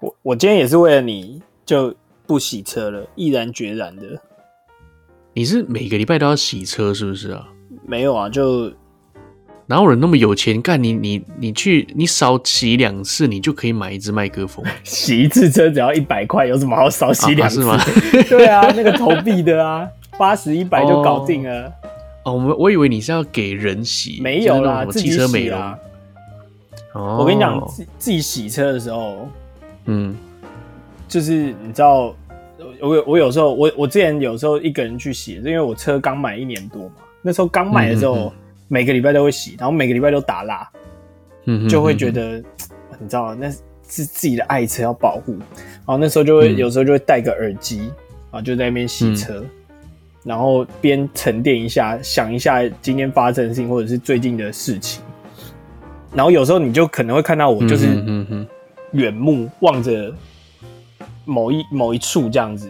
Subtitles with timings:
[0.00, 1.94] 我我今天也是为了你就
[2.26, 4.02] 不洗车了，毅然决然的。
[5.32, 7.48] 你是每个礼拜都要洗车是不是啊？
[7.86, 8.72] 没有啊，就
[9.66, 10.82] 哪有人那么有钱干？
[10.82, 14.64] 你你你去，你少洗两次，你就可以买一支麦克风。
[14.82, 17.62] 洗一次车只要一百块，有什么好少洗两次？
[17.62, 18.24] 啊啊是吗？
[18.28, 19.88] 对啊，那个投币的啊，
[20.18, 21.72] 八十一百就搞定了。
[22.24, 25.58] 哦，我们我以为你是要给人洗，没有啦，就是、汽车美容。
[26.92, 29.28] 哦，我跟你讲，自自己洗车的时候，
[29.86, 30.16] 嗯，
[31.08, 32.14] 就是你知道。
[32.82, 38.32] 我有我有时候我我之前有时候一个人去洗，因为我车刚买一年多嘛，那时候刚买的时候，
[38.68, 40.70] 每个礼拜都会洗，然后每个礼拜都打蜡，
[41.46, 42.36] 嗯就会觉得
[42.98, 47.90] 你知道那是自己的爱车要保护，然后那时候就会、嗯、有时候就会戴个耳机
[48.30, 49.50] 啊，就在那边洗车，嗯、
[50.24, 55.02] 然后边沉淀一下，想一下今天发生的事情或者是最近的事情，
[56.14, 57.86] 然后有时候你就可能会看到我就是
[58.92, 60.14] 远目望着。
[61.26, 62.68] 某一某一处这样子，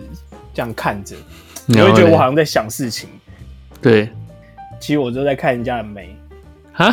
[0.52, 1.16] 这样看着，
[1.64, 3.08] 你会觉得我好像在想事情。
[3.80, 4.10] 对，
[4.78, 6.14] 其实我都在看人家的妹。
[6.72, 6.92] 哈，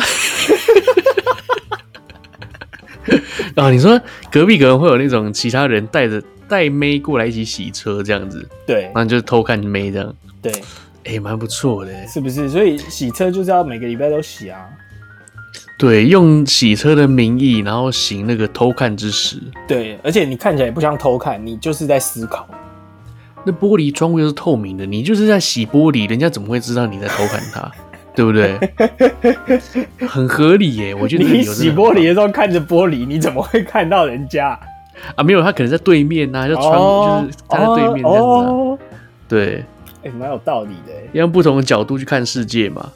[3.56, 10.50] 啊，你说隔壁可能会有那种其他人带着带妹过来一起洗车这样子，对，然后就是偷看妹这样，对，
[11.04, 12.48] 哎、欸，蛮不错的，是不是？
[12.48, 14.66] 所以洗车就是要每个礼拜都洗啊。
[15.78, 19.40] 对，用洗车的名义，然后行那个偷看之实。
[19.68, 22.46] 对，而且你看起来也不像偷看，你就是在思考。
[23.44, 27.70] 那玻璃窗户又是透明的，你就是在洗玻璃，人家怎么会知道你在偷看它？
[28.16, 28.58] 对不对？
[30.08, 34.58] 很合理耶，我觉得你洗玻璃的时候看着玻璃，你怎么会看到人家
[35.14, 35.22] 啊？
[35.22, 38.78] 没有，他可能在对面呐、啊，就窗户就是他在对面这样子、啊哦。
[39.28, 39.64] 对，
[40.02, 42.90] 哎、欸，蛮有道理的，要用不同的角度去看世界嘛。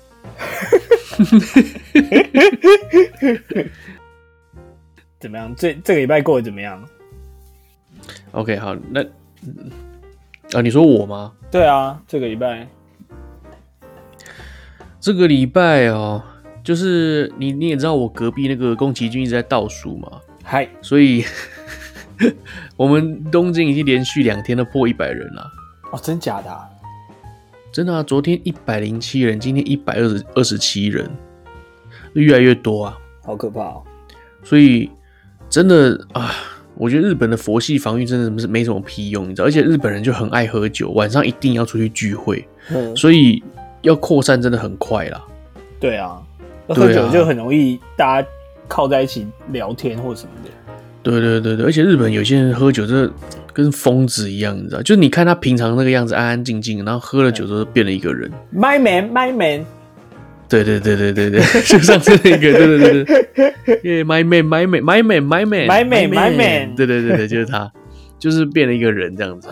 [5.20, 5.54] 怎么样？
[5.56, 6.82] 这这个礼拜过得怎么样
[8.32, 9.00] ？OK，好，那
[10.52, 11.32] 啊，你说我吗？
[11.50, 12.66] 对啊，这个礼拜，
[15.00, 16.22] 这个礼拜哦，
[16.64, 21.24] 就是你你也知道，我隔壁那个宫崎骏一直在倒数嘛，嗨，所以
[22.76, 25.50] 我们东京已经连续两天都破一百人了。
[25.92, 26.68] 哦，真假的啊？
[27.72, 31.10] 真的啊，昨天一百零七人，今天一百二十二十七人，
[32.12, 33.82] 越来越多啊，好可怕哦！
[34.44, 34.90] 所以
[35.48, 36.34] 真的啊，
[36.74, 39.46] 我觉得日本的佛系防御真的是没什么屁用，你知道？
[39.46, 43.42] 而且日本人就很爱喝酒，晚上一定要出去聚会，嗯，所以
[43.80, 45.24] 要扩散真的很快啦。
[45.80, 46.22] 对啊，
[46.68, 48.28] 喝酒就很容易大家
[48.68, 50.50] 靠在一起聊天或什么的。
[51.02, 53.10] 对对对对，而且日本有些人喝酒，真的
[53.52, 54.82] 跟疯子一样，你知道？
[54.82, 58.30] 就是你看他平常那个样子，安安静静，然后喝了酒之后变了一个人。
[58.54, 59.64] My man, my man。
[60.48, 63.04] 对对对对对对， 就上次那个，对对对
[63.64, 66.74] 对，耶，my man, my man, my man, my man, my man, my man。
[66.76, 67.72] 对对对对，就是他，
[68.18, 69.48] 就是变了一个人这样子。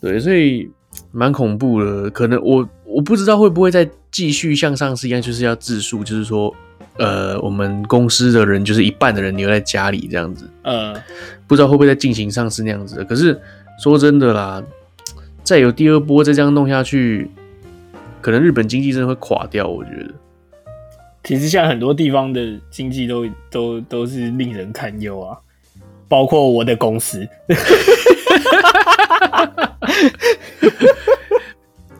[0.00, 0.70] 对， 所以
[1.12, 2.08] 蛮恐怖的。
[2.10, 6.54] 可能我我不知道会不会再继续像上次一样，就是要自述，就是说。
[6.98, 10.94] 呃，我们公司的人就是一半的人留在家里这样子，呃，
[11.46, 13.04] 不知道会不会再进行上市那样子的。
[13.04, 13.38] 可是
[13.82, 14.62] 说真的啦，
[15.44, 17.30] 再有第二波再这样弄下去，
[18.20, 19.68] 可能日本经济真的会垮掉。
[19.68, 20.14] 我觉得，
[21.24, 25.38] 其实现在很多地方的经济都都都是令人堪忧啊，
[26.08, 27.28] 包括我的公司。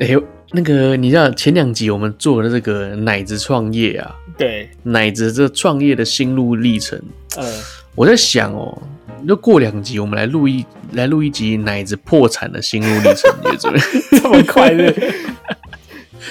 [0.00, 0.22] 哎呦。
[0.52, 7.00] 那个，你知道前两集我们做的这个奶子创业啊，对，奶子这创业的心路历程，
[7.38, 7.62] 嗯，
[7.94, 8.82] 我在想哦，
[9.26, 13.78] 就过两集我们来录一来录一集奶子破产的心路历程，你觉得
[14.10, 14.92] 这么快乐？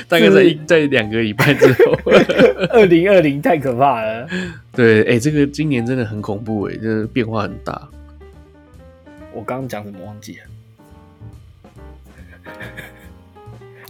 [0.10, 1.98] 大概在在两个礼拜之后，
[2.70, 4.28] 二零二零太可怕了。
[4.74, 7.88] 对，哎、欸，这个今年真的很恐怖哎，真的变化很大。
[9.34, 10.44] 我刚刚讲什么忘记了？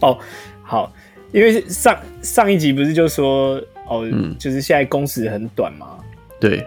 [0.00, 0.18] 哦，
[0.62, 0.92] 好，
[1.32, 5.98] 因为上上一集不是就说哦、嗯，就是现在工时很短嘛。
[6.40, 6.60] 对，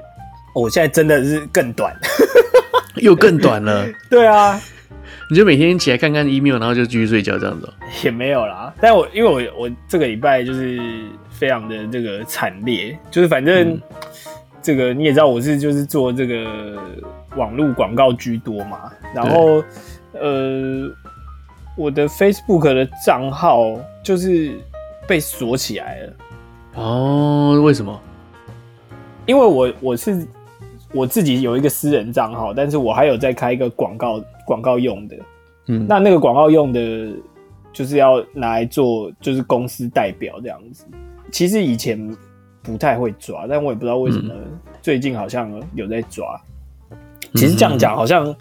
[0.53, 1.95] 哦、我现在真的是更短，
[2.97, 3.87] 又更短了。
[4.09, 4.59] 对啊，
[5.29, 7.71] 你就每天起来看看 email，然后就继续睡觉这样子。
[8.03, 10.79] 也没有啦，但我因为我我这个礼拜就是
[11.29, 13.79] 非常的这个惨烈，就是反正
[14.61, 16.77] 这个你也知道我是就是做这个
[17.35, 19.63] 网络广告居多嘛，然后
[20.13, 20.89] 呃。
[21.77, 24.51] 我的 Facebook 的账号就是
[25.07, 26.13] 被锁起来了。
[26.75, 27.99] 哦，为什么？
[29.25, 30.25] 因为我我是
[30.93, 35.15] 我自己有一个私人账号，但是我还有在开一个广告广告用的。
[35.67, 37.11] 嗯，那那个广告用的，
[37.71, 40.85] 就是要拿来做，就是公司代表这样子。
[41.31, 42.17] 其实以前
[42.63, 44.33] 不太会抓，但我也不知道为什么
[44.81, 46.41] 最近好像有在抓。
[47.35, 48.35] 其实这样讲好像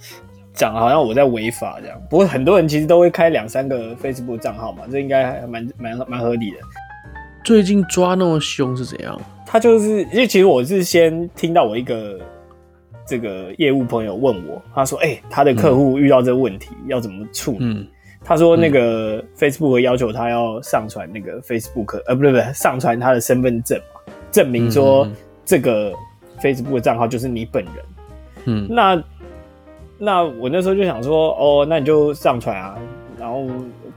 [0.54, 6.56] 讲好像我在违法这样，不过很多人其实都会开两三个 Facebook 账号嘛，这应该还蛮蛮蛮合理的。
[7.48, 9.18] 最近抓那么凶是怎样？
[9.46, 12.20] 他就是因为其实我是先听到我一个
[13.06, 17.88] 这个业务朋友问我，他说：“哎、欸，他的客户遇到这个问题、嗯、要怎么处理？”嗯、
[18.22, 25.08] 他说：“那个 Facebook 要求他要上传那个 Facebook，呃，不对不对，上传他的身份证嘛，证明说
[25.46, 25.94] 这个
[26.42, 27.74] Facebook 账号就是你本人。”
[28.44, 29.02] 嗯，那
[29.96, 32.76] 那我那时候就想说，哦，那你就上传啊，
[33.18, 33.46] 然后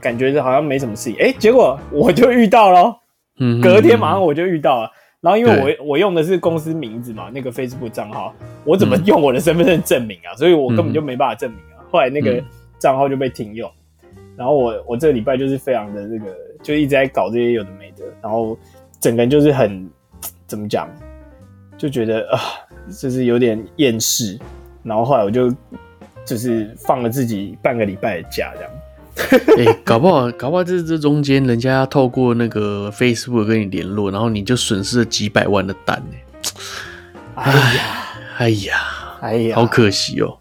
[0.00, 2.96] 感觉好像没什么事情，哎、欸，结果我就遇到了，
[3.38, 4.90] 嗯，隔天马上我就遇到了，
[5.20, 8.34] 然后因为我我用的是公司名字嘛，那个 Facebook 账号，
[8.64, 10.32] 我怎么用我的身份证证明啊？
[10.34, 11.84] 嗯、所以我根本就没办法证明啊。
[11.90, 12.42] 后来那个
[12.78, 13.70] 账号就被停用，
[14.36, 18.56] 然后我我这个礼拜就是非常的这个，就一直在搞这些有的没的，然后
[19.00, 19.88] 整个人就是很
[20.46, 20.88] 怎么讲，
[21.76, 22.38] 就觉得啊。
[23.00, 24.36] 就是有点厌世，
[24.82, 25.48] 然后后来我就
[26.26, 28.70] 就是放了自己半个礼拜的假，这样。
[29.58, 36.16] 哎、 欸，搞不好，搞不好这这中间人家透过那个 Facebook 跟你联络，然后你就损失了几百万的单呢。
[37.34, 37.82] 哎呀，
[38.38, 38.76] 哎呀，
[39.20, 40.38] 哎呀，好可惜哦。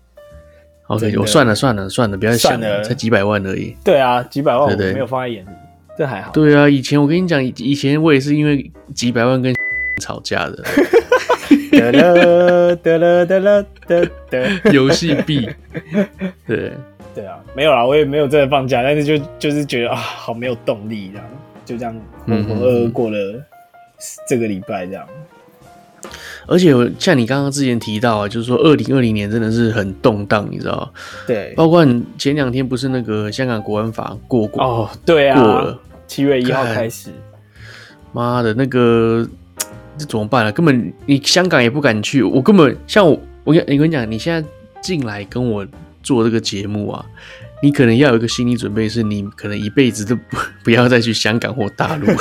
[0.83, 3.75] 好可惜，我算了算了算了，不要想了，才几百万而已。
[3.83, 6.31] 对啊，几百万我没有放在眼里，对对这还好。
[6.31, 9.53] 对啊，以前我跟你讲，以前我也是因为几百万跟
[10.01, 10.63] 吵架的。
[11.71, 15.49] 得了得了得了得得，游戏币，
[16.45, 16.73] 对
[17.13, 21.25] 对啊，没有啦，我也没有真的放假，但是就就是觉得啊，好没有动力这样，
[21.65, 23.43] 就这样浑浑噩噩过了
[24.27, 25.05] 这个礼拜这样。
[26.47, 30.91] 而且像你刚刚之前提到啊，就是说二零二零年真的是很动荡，你知道
[31.27, 37.09] 对，包括你前两天不是那个香港国安法过过哦，对啊，过了七月一号开始，
[38.11, 39.27] 妈的那个。
[39.97, 40.51] 这怎么办啊？
[40.53, 44.49] 根本你香港也不敢去，我根本像我，我跟你跟你讲，你现在
[44.81, 45.67] 进来跟我
[46.03, 47.05] 做这个节目啊，
[47.61, 52.07] 你可能要有一个心理准备，是你可能一辈子都不不要再去香港或大陆。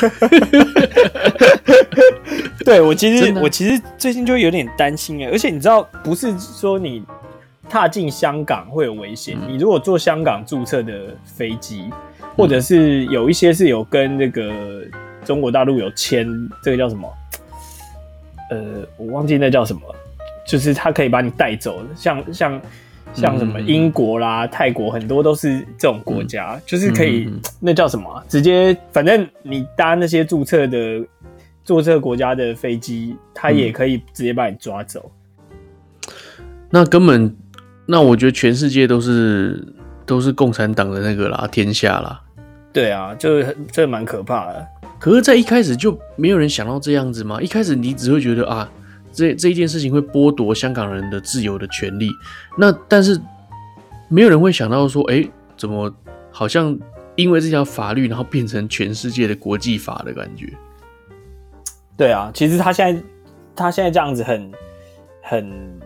[2.65, 7.03] 对，我其实我其实最近就有点担心哎，而且你知道，不是说你
[7.69, 11.91] 踏进香港会有危险，嗯、你如果坐香港注册的飞机，
[12.37, 14.85] 或者是有一些是有跟那个
[15.25, 16.29] 中国大陆有签
[16.63, 17.09] 这个叫什么？
[18.51, 19.81] 呃，我忘记那叫什么，
[20.47, 22.61] 就是他可以把你带走，像像
[23.13, 31.05] 像什么英国啦、嗯、泰国，很多都是这种国家，嗯、就是可以，嗯、那叫什么，直接反正你搭那些注册的
[31.65, 35.11] 注册国家的飞机，他也可以直接把你抓走。
[36.71, 37.37] 那根本，
[37.87, 39.67] 那我觉得全世界都是
[40.07, 42.21] 都是共产党的那个啦，天下啦。
[42.73, 43.43] 对啊，就
[43.73, 44.67] 这蛮可怕的。
[45.01, 47.41] 可是，在一开始就没有人想到这样子吗？
[47.41, 48.71] 一开始你只会觉得啊，
[49.13, 52.11] 这这一件事情会剥夺香港人的自由的权利。
[52.57, 53.21] 那但是
[54.09, 55.93] 没有人会想到说，哎、欸，怎么
[56.31, 56.79] 好像
[57.17, 60.47] 因为这条法律，然后变成全世界的国际法的感觉？
[61.97, 63.03] 对啊，其实他现在
[63.55, 64.53] 他现在这样子很
[65.23, 65.81] 很，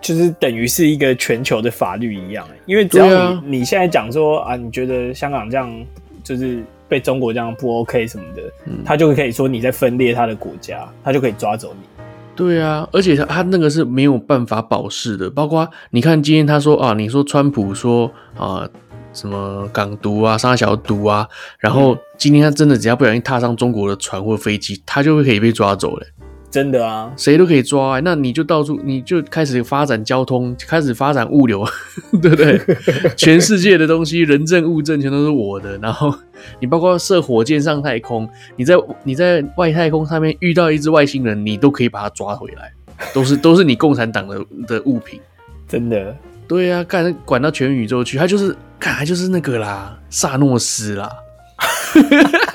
[0.00, 2.46] 就是等于是一个全球的法律一样。
[2.66, 5.86] 因为只要你、啊、你现在讲说啊，你觉得香港这样
[6.22, 6.62] 就是。
[6.88, 11.95] 被中国这样不 OK 什么的，嗯、他就可以说你在分裂他的国家，他就可以抓走你。
[12.36, 18.68] 对啊，而且他他那个是没有办法保释的，包括你看今天他说啊，你说川普说啊
[19.14, 21.26] 什么港独啊、三小独啊，
[21.58, 26.06] 然后今天他真的只要不小心踏上中国的船或飞机，他就会可以被抓走了。
[26.50, 31.66] 真的啊，谁都可以抓，欸，那你就到处，你就开始发展交通，开始发展物流，
[32.22, 32.60] 对不对？
[33.16, 35.76] 全世界的东西，人证物证全都是我的。
[35.78, 36.14] 然后
[36.60, 38.74] 你包括射火箭上太空，你在
[39.04, 42.72] 你在外太空上面遇到一只外星人，你都可以把它抓回来，
[43.12, 45.20] 都是都是你共产党的的物品。
[45.68, 46.16] 真的？
[46.48, 51.10] 对呀，啊，干管到全宇宙去，他就是，看他就是那个啦，萨诺斯啦。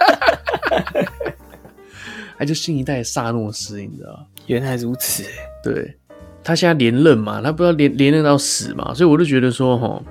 [2.41, 4.27] 他就新一代萨诺斯，你知道？
[4.47, 5.23] 原来如此，
[5.63, 5.95] 对，
[6.43, 10.01] 他现在连任嘛，他不知道连连任到死嘛，所以我就觉得说，齁，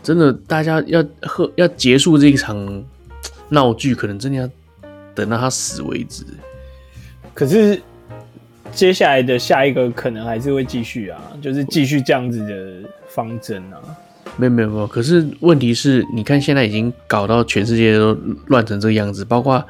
[0.00, 2.84] 真的，大家要喝要结束这一场
[3.48, 4.48] 闹剧，可能真的要
[5.16, 6.24] 等到他死为止。
[7.34, 7.82] 可是
[8.70, 13.82] 接下来的下一个可能还是会继续啊，就是继续这样子的方针啊。
[14.36, 19.66] 没有没有没有，可是问题是，你看现在已经搞到全世界都乱成这个样子，包括。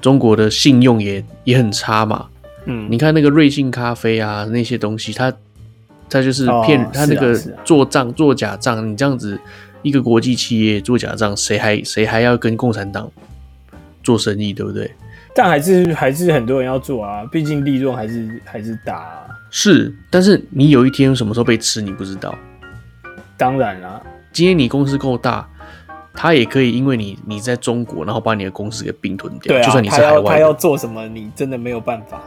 [0.00, 2.26] 中国的信用也也很差嘛，
[2.66, 5.32] 嗯，你看那个瑞幸咖啡啊，那些东西，他
[6.08, 7.34] 他就是骗、哦、他那个
[7.64, 9.38] 做账、啊啊、做假账，你这样子
[9.82, 13.10] 一个国际企业做假账，谁还谁还要跟共产党
[14.02, 14.90] 做生意，对不对？
[15.34, 19.26] 但还是还是很多人要做啊，毕竟利润还是还是大啊。
[19.50, 22.34] 是，但是你有一天什么时候被吃，你不知道。
[23.36, 25.46] 当然啦，今天你公司够大，
[26.16, 29.52] 他也可以因为你你在中国，然后把你的公司给并吞掉。
[29.54, 32.22] 对啊，就算你是海外，他要他要做什么，你真的没有办法。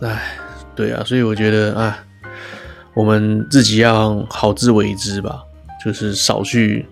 [0.00, 0.36] 唉，
[0.74, 1.98] 对啊，所以我觉得啊，
[2.94, 5.42] 我们自己要好自为之吧，
[5.84, 6.86] 就是少去，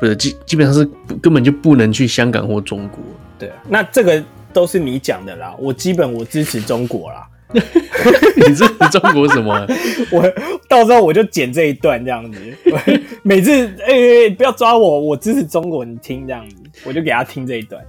[0.00, 0.88] 不是基基本上是
[1.20, 3.00] 根本就不能去香港或中国。
[3.38, 7.26] 对啊，那这个都是你讲的啦，我基本我支持中国啦。
[7.54, 9.66] 你这是中国什么？
[10.10, 10.32] 我
[10.68, 12.40] 到时候我就剪这一段这样子，
[13.22, 17.80] 每次哎、欸欸，不要抓我，我支持中国，你听这样子，我就给他听这一段。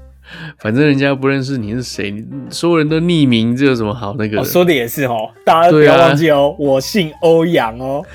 [0.59, 2.13] 反正人家不认识你是谁，
[2.49, 4.43] 所有人都匿名，这有什么好那个、哦？
[4.43, 8.05] 说的也是哦，大家不要忘记哦，啊、我姓欧阳哦。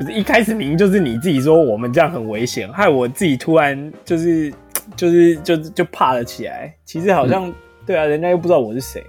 [0.00, 4.52] 不是一开始明明就是你自己说我们这样很危险，害我自己突然就是。
[4.96, 7.54] 就是就就怕了起来，其实好像、嗯、
[7.86, 9.04] 对啊，人家又不知道我是谁，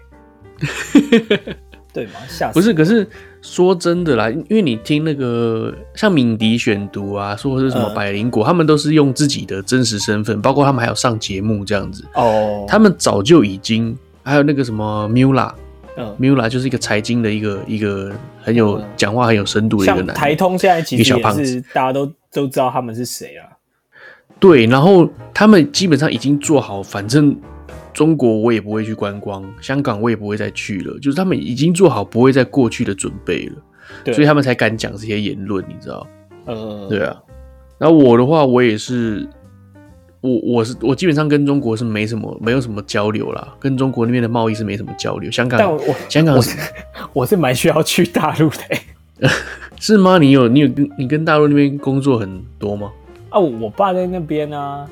[1.94, 2.14] 对吗？
[2.28, 2.54] 吓死！
[2.54, 3.08] 不是，可是
[3.42, 12.66] 说真的啦，因为你听那个像敏迪选读啊，说是什么百灵果，嗯、他们都是用自己的真实身份，包括他们还有上节目这样子哦。
[12.68, 15.54] 他们早就已经还有那个什么 Mula，
[15.96, 18.12] 嗯，Mula 就是一个财经的一个一个
[18.42, 20.16] 很有讲、嗯、话很有深度的一个男人。
[20.16, 23.55] 台通现在其实也是大家都都知道他们是谁啊。
[24.40, 27.36] 对，然后他们基本上已经做好，反正
[27.94, 33.56] 中国我也不会去观光，香港我也不会再去了，就是他们已经做好不会再过去的准备了，
[34.04, 36.08] 对所以他们才敢讲这些言论，你知道？
[36.46, 37.16] 呃，对啊。
[37.78, 39.28] 然后我的话，我也是，
[40.22, 45.32] 我我是我基本上跟中国是没什么没有什么交流啦，跟中国那边的贸易是没什么交流。
[45.32, 46.58] 香港，但我香港是
[47.14, 49.30] 我是蛮需要去大陆的，
[49.80, 50.18] 是吗？
[50.18, 52.92] 你有你有跟你跟大陆那边工作很多吗？
[53.36, 54.90] 哦，我爸在那边呢、啊。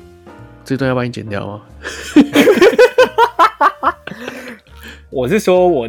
[0.64, 1.62] 这段要帮你剪掉吗？
[5.10, 5.88] 我是说我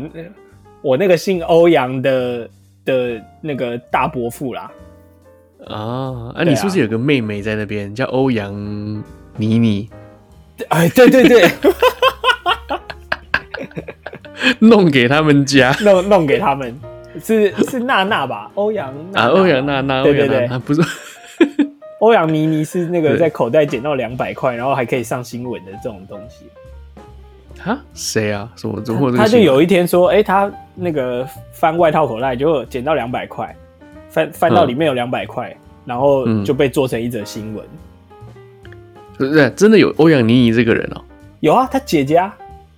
[0.81, 2.49] 我那个姓欧阳的
[2.85, 4.71] 的那个大伯父啦。
[5.67, 8.53] 啊，啊，你是不是有个妹妹在那边叫欧阳
[9.35, 9.89] 妮妮？
[10.69, 11.51] 哎，对对对，
[14.59, 16.73] 弄给他们家， 弄弄给他们，
[17.21, 18.49] 是是娜娜吧？
[18.55, 20.81] 欧阳啊，欧阳娜娜，对对对，啊、不是。
[22.05, 26.45] 欧阳妮妮是那个在口袋捡到两百块，然后还可以上新闻的这种东西。
[27.59, 27.75] 哈？
[27.95, 28.47] 谁啊？
[28.55, 28.79] 什么？
[28.81, 29.11] 怎么？
[29.17, 33.55] 他就有一天说，哎、欸，他那个翻外套口袋就捡到两百块，
[34.07, 37.65] 翻翻到里面有两百块，嗯、然后就被做成一则新闻。
[39.17, 41.05] 不是，真的有欧阳妮妮这个人哦、喔？
[41.39, 42.37] 有啊，她姐姐啊，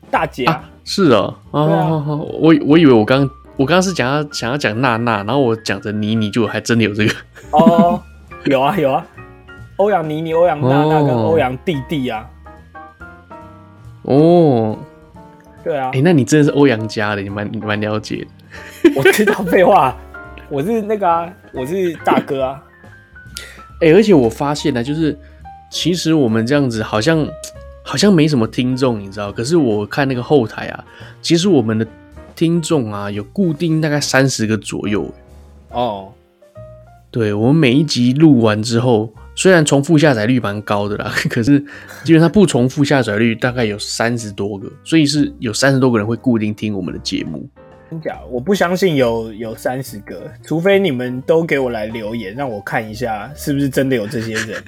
[0.09, 0.53] 大姐啊。
[0.53, 1.35] 啊是啊。
[1.51, 1.99] 啊，
[2.39, 7.13] 我我以为我刚我刚刚是讲要想要讲娜娜，然后我讲着妮妮，就还真的有这个。
[7.51, 8.01] 哦。
[8.45, 9.05] 有啊有啊，
[9.77, 12.29] 欧阳妮妮、欧阳娜娜跟欧阳弟弟啊。
[14.03, 14.77] 哦，
[15.63, 15.87] 对啊。
[15.87, 18.25] 哎、欸，那你真的是欧阳家的，你蛮你蛮了解
[18.83, 18.91] 的。
[18.95, 19.95] 我知道废话，
[20.49, 22.63] 我是那个啊，我是大哥啊。
[23.81, 25.17] 哎、欸，而且我发现呢，就是
[25.69, 27.27] 其实我们这样子好像
[27.83, 29.31] 好像没什么听众，你知道？
[29.31, 30.83] 可是我看那个后台啊，
[31.21, 31.85] 其实我们的
[32.35, 35.07] 听众啊有固定大概三十个左右。
[35.69, 36.09] 哦。
[37.11, 41.59] 对，我们每一集录完之后，虽然重复下载率蛮高的啦， 可是
[42.03, 47.47] 基本上不重复下载率大概有三十多个，所以是有三十多个人会固定听我们的节目。
[47.91, 48.19] 真假？
[48.31, 54.63] 我不相信有有三十个，除非你们都给我来留言，让我看一下是不是真的有这些人。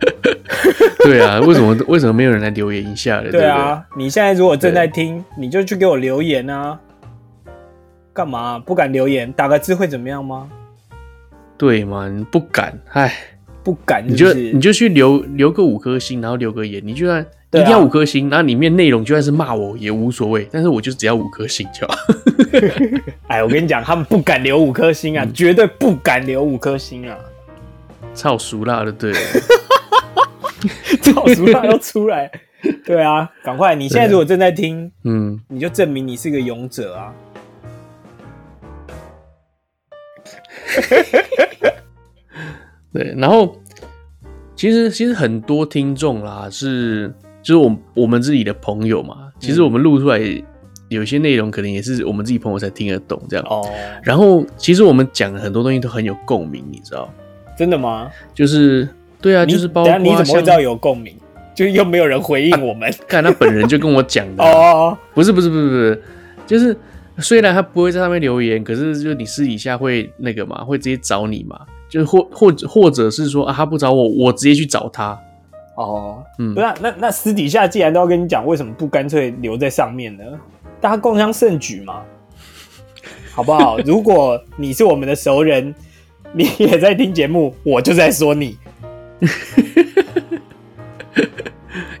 [1.04, 3.30] 对啊，为什么为什么没有人来留言一下呢？
[3.30, 6.78] 对啊，对对，你现在如果正在听，你就去给我留言啊！
[8.12, 9.32] 干嘛不敢留言？
[9.32, 10.50] 打个字会怎么样吗？
[11.56, 12.08] 对嘛？
[12.08, 13.14] 你不敢，唉，
[13.62, 21.94] 不敢是不是，你就你就去留留个五颗星，然后留个言，你就算一定要五颗星，然后里面内容就算是骂我也无所谓，但是我就只要五颗星就好。
[23.28, 27.16] 哎，我跟你讲，他们不敢留五颗星啊，嗯、绝对不敢留五颗星啊！
[28.14, 29.12] 超熟辣的，对，
[31.02, 32.30] 超熟辣都出来，
[32.84, 33.74] 对啊，赶快！
[33.74, 37.14] 你现在如果正在听，嗯，你就证明你是个勇者啊！
[42.92, 43.56] 对，然后
[44.56, 49.28] 其实其实很多听众啦，是就是我我们自己的朋友嘛。
[49.38, 50.20] 其实我们录出来
[50.88, 53.46] 有些内容，可能也是我们自己朋友才听得懂这样。
[53.48, 53.66] 哦。
[54.02, 57.08] 然后其实我们讲很多东西都很有共鸣，你知道？
[57.56, 58.10] 真的吗？
[58.34, 58.88] 就是
[59.20, 61.16] 对啊，就是包括你怎么会知道有共鸣？
[61.54, 62.92] 就又没有人回应我们？
[63.06, 64.42] 看他本人就跟我讲的。
[64.44, 66.02] 哦，不是不是不是不是，
[66.46, 66.76] 就是。
[67.18, 75.20] 虽然他不会在上面留言，可是就你私底下会那个嘛，会直接找你嘛，就或或者或者是说啊，他不找我，我直接去找他，
[75.74, 80.24] 哦，嗯，不是、啊，那那私底下既然都要跟你讲，为什么不干脆留在上面呢？
[80.80, 82.02] 大家共襄盛举嘛，
[83.32, 83.76] 好不好？
[83.84, 85.74] 如果你是我们的熟人，
[86.32, 88.56] 你也在听节目，我就在说你，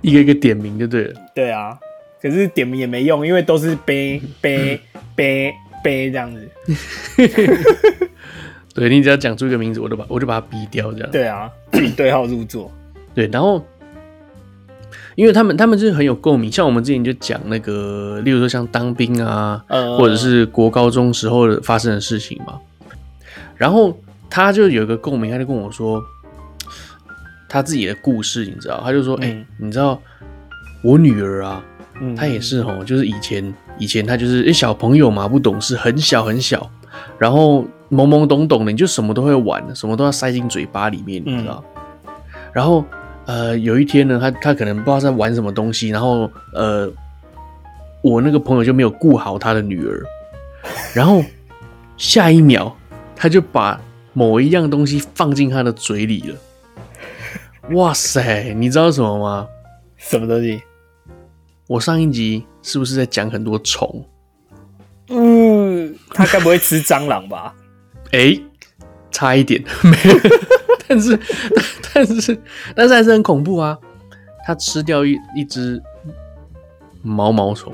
[0.00, 1.20] 一个一个点名就对了。
[1.34, 1.76] 对啊，
[2.22, 4.80] 可是点名也没用，因为都是背背
[5.16, 6.48] 背背这样子。
[8.74, 11.10] 对，你只要讲出一个名字，我都把我就把他逼掉，这样。
[11.10, 12.70] 对啊，自己对号入座。
[13.14, 13.64] 对，然后，
[15.16, 22.58] 因为他们他们就是很有共鸣，像我们之前就讲那个，例如说像当兵啊，呃、或者是国高中时候的发生的事情嘛。
[23.56, 23.98] 然后
[24.30, 26.00] 他就有一个共鸣，他就跟我说
[27.48, 28.80] 他自己的故事，你知道？
[28.84, 30.00] 他就说：“哎、嗯欸，你知道
[30.82, 31.62] 我女儿啊，
[32.00, 36.70] 嗯、她也是哦，就是以前以前她就是一小朋友嘛，不懂事，很小很小，
[37.18, 41.62] 然后懵懵懂懂的，你就什么都会玩，什么都要塞进嘴巴里面，你知道？
[42.06, 42.12] 嗯、
[42.52, 42.84] 然后。”
[43.26, 46.90] 呃，有一天呢，他他可能不知道在玩什么东西，然后呃，
[48.02, 50.02] 我那个朋友就没有顾好他的女儿，
[50.92, 51.22] 然后
[51.96, 52.74] 下一秒
[53.14, 53.80] 他就把
[54.14, 56.36] 某一样东西放进他的嘴里了。
[57.76, 59.46] 哇塞，你知道什么吗？
[59.96, 60.60] 什么东西？
[61.68, 64.04] 我上一集是不是在讲很多虫？
[65.10, 67.54] 嗯，他该不会吃蟑螂吧？
[68.12, 68.44] 哎、欸，
[69.10, 70.18] 差一点 没有。
[70.88, 71.18] 但是，
[71.92, 72.38] 但是，
[72.74, 73.76] 但是还是很恐怖啊！
[74.44, 75.80] 他吃掉一一只
[77.02, 77.72] 毛毛虫。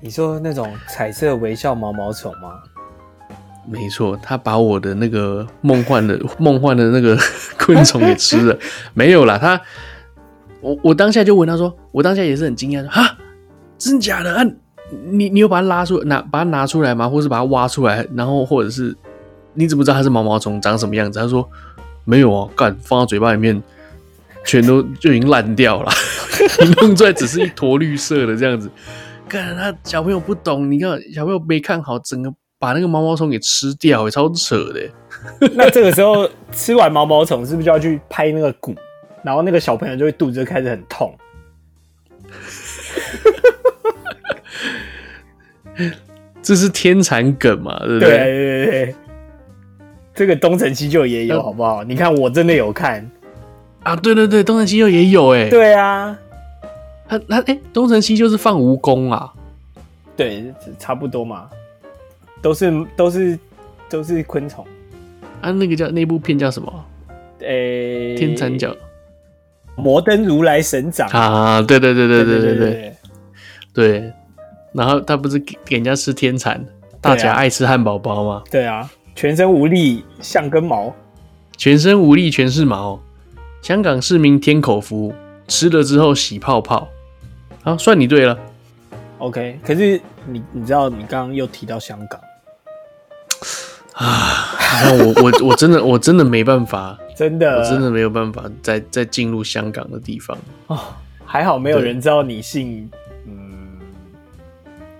[0.00, 2.62] 你说那种彩色微笑毛毛虫吗？
[3.68, 7.16] 没错，他把我的那个梦幻的梦幻的那个
[7.58, 8.58] 昆虫给吃了。
[8.94, 9.60] 没有啦，他，
[10.60, 13.18] 我我当下就问他说，我当下也是很惊讶，说啊，
[13.78, 14.44] 真假的啊？
[15.10, 17.08] 你你有把它拉出拿把它拿出来吗？
[17.08, 18.06] 或是把它挖出来？
[18.14, 18.96] 然后或者是？
[19.52, 21.18] 你怎么知道它是毛毛虫长什么样子？
[21.18, 21.46] 他说
[22.04, 23.60] 没有啊，干放到嘴巴里面，
[24.44, 25.90] 全都就已经烂掉了，
[26.64, 28.70] 你 弄出来只是一坨绿色的这样子。
[29.28, 34.80] 干他小朋友不懂，你看小朋友没看好，整个把那个毛毛虫给吃掉，超扯的。
[35.54, 38.72] 那这个时候吃完毛毛虫是不是就要去拍那个鼓？
[39.24, 41.12] 然后那个小朋友就会肚子就开始很痛。
[46.42, 47.78] 这是天蚕梗嘛？
[47.80, 48.08] 对不对？
[48.10, 48.94] 对对对。
[50.14, 51.82] 这个东成西就也有，好不好？
[51.84, 53.08] 你看，我真的有看
[53.84, 53.96] 啊！
[53.96, 55.48] 对对对，东成西就也有哎。
[55.48, 56.18] 对啊，
[57.08, 59.32] 他他哎，东成西就是放蜈蚣啊。
[60.16, 61.48] 对，差不多嘛，
[62.42, 63.38] 都是都是
[63.88, 64.66] 都是昆虫。
[65.40, 66.84] 啊，那个叫那部片叫什么？
[67.40, 68.76] 诶，天蚕角，
[69.76, 71.62] 摩登如来神掌啊！
[71.62, 72.94] 对对对对对对对
[73.72, 74.12] 对。
[74.72, 76.64] 然后他不是给给人家吃天蚕，
[77.00, 78.42] 大家爱吃汉堡包吗？
[78.50, 78.90] 对啊。
[79.16, 80.94] 全身无力像根毛，
[81.58, 82.98] 全身无力全是毛。
[83.60, 85.12] 香港市民添口福，
[85.46, 86.88] 吃了之后洗泡泡。
[87.62, 88.38] 好，算你对了。
[89.18, 92.18] OK，可是你你知道你刚刚又提到香港
[93.92, 94.56] 啊？
[94.82, 100.78] 那我我我真的我真的没办法，真的我真的没有办法再再进入香港的地方哦。
[101.26, 102.90] 还好没有人知道你姓。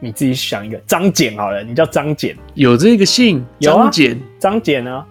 [0.00, 5.06] 你自己想一个张简好了，你叫张简，有这个姓张简，张简啊，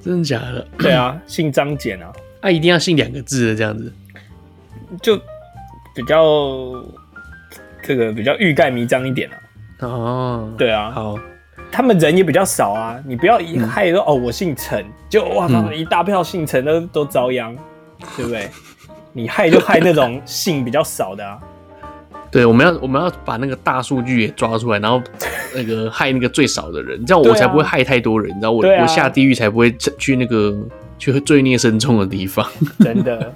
[0.00, 0.66] 真的假的？
[0.78, 3.92] 对啊， 姓张简啊，啊，一定要姓两个字的这样子，
[5.02, 5.16] 就
[5.94, 6.24] 比较
[7.82, 9.36] 这个比较欲盖弥彰一点啊。
[9.80, 11.18] 哦，对啊，好，
[11.72, 18.48] 他们人也比较少啊，你不要一害说、嗯、哦，我姓陈，就哇，他们一大票姓陈的都遭殃，嗯、对不对？
[19.12, 21.38] 你害就害那种姓比较少的啊。
[22.32, 25.02] 对，我们要我们要把那个大数据也抓出来，然后
[25.54, 30.56] 那个害那个最少的人，这样我才不会害太多人，你知道我、啊、我下地狱才不会去那个
[30.98, 32.50] 去罪孽深重的地方。
[32.80, 33.30] 真的，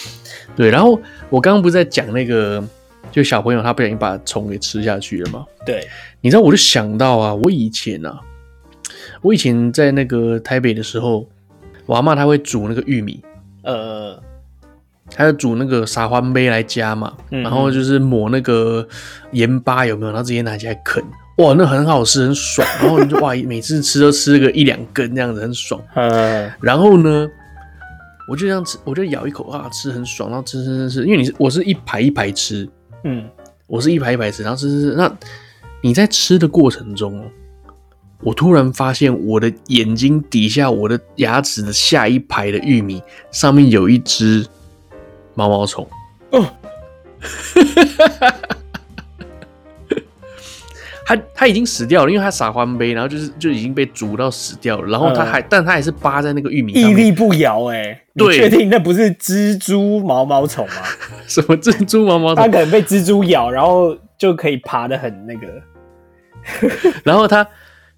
[0.54, 0.68] 对。
[0.68, 2.62] 然后我刚刚不是在讲那个，
[3.10, 5.46] 就小朋友他不小心把虫给吃下去了吗？
[5.64, 5.88] 对，
[6.20, 8.20] 你知道我就想到啊，我以前啊，
[9.22, 11.26] 我以前在那个台北的时候，
[11.86, 13.22] 我阿嬷她会煮那个玉米，
[13.62, 14.22] 呃。
[15.14, 18.86] 还要煮那个撒欢杯来加嘛，嗯、然后就是抹那个
[19.32, 20.12] 盐巴有没有？
[20.12, 21.02] 然后直接拿起来啃，
[21.36, 22.66] 哇，那很好吃，很爽。
[22.80, 25.80] 然后你就哇，每次吃都吃个一两根这样子，很爽。
[26.60, 27.28] 然后呢，
[28.28, 30.30] 我就这样吃，我就咬一口啊，吃很爽。
[30.30, 32.66] 然后吃吃吃吃，因为你是我是一排一排吃，
[33.04, 33.28] 嗯，
[33.66, 34.96] 我是一排一排吃，然后吃吃吃。
[34.96, 35.14] 那
[35.82, 37.22] 你在吃的过程中，
[38.22, 44.46] 我突然发现我的眼睛底下，我的牙齿的下一排的玉米上面有一只。
[45.34, 45.86] 毛毛虫
[46.30, 46.46] 哦，
[51.04, 54.88] 他他已经死掉了，因为他撒欢杯，然后就是就已经被煮到死掉了。
[54.88, 57.66] 然后他还，嗯、但他还是扒在那个玉米上，屹立不摇。
[57.66, 60.74] 哎，你确定那不是蜘蛛毛毛虫吗？
[61.26, 62.44] 什么蜘蛛毛毛虫？
[62.44, 65.46] 他可能被蜘蛛咬，然后就可以爬的很那个。
[67.04, 67.46] 然后他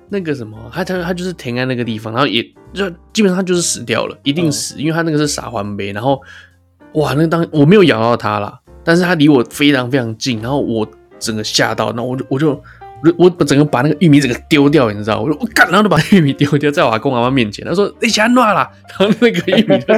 [0.09, 2.43] 那个什么，他他他就是停在那个地方，然后也
[2.73, 5.93] 就基本上就是死掉了，一定死，嗯、因为他那个是撒欢杯。
[5.93, 6.21] 然后
[6.95, 10.87] 哇，那个当我没有咬到它啦，但是它离我非常非常近，然后我
[11.19, 12.51] 整个吓到，然后我就我就
[13.19, 15.21] 我我整个把那个玉米整个丢掉，你知道？
[15.21, 18.71] 我说我干，然后就把 玉米丢掉在我阿公阿妈面前，他说你想乱啦？
[18.89, 19.95] 然后那个玉米就，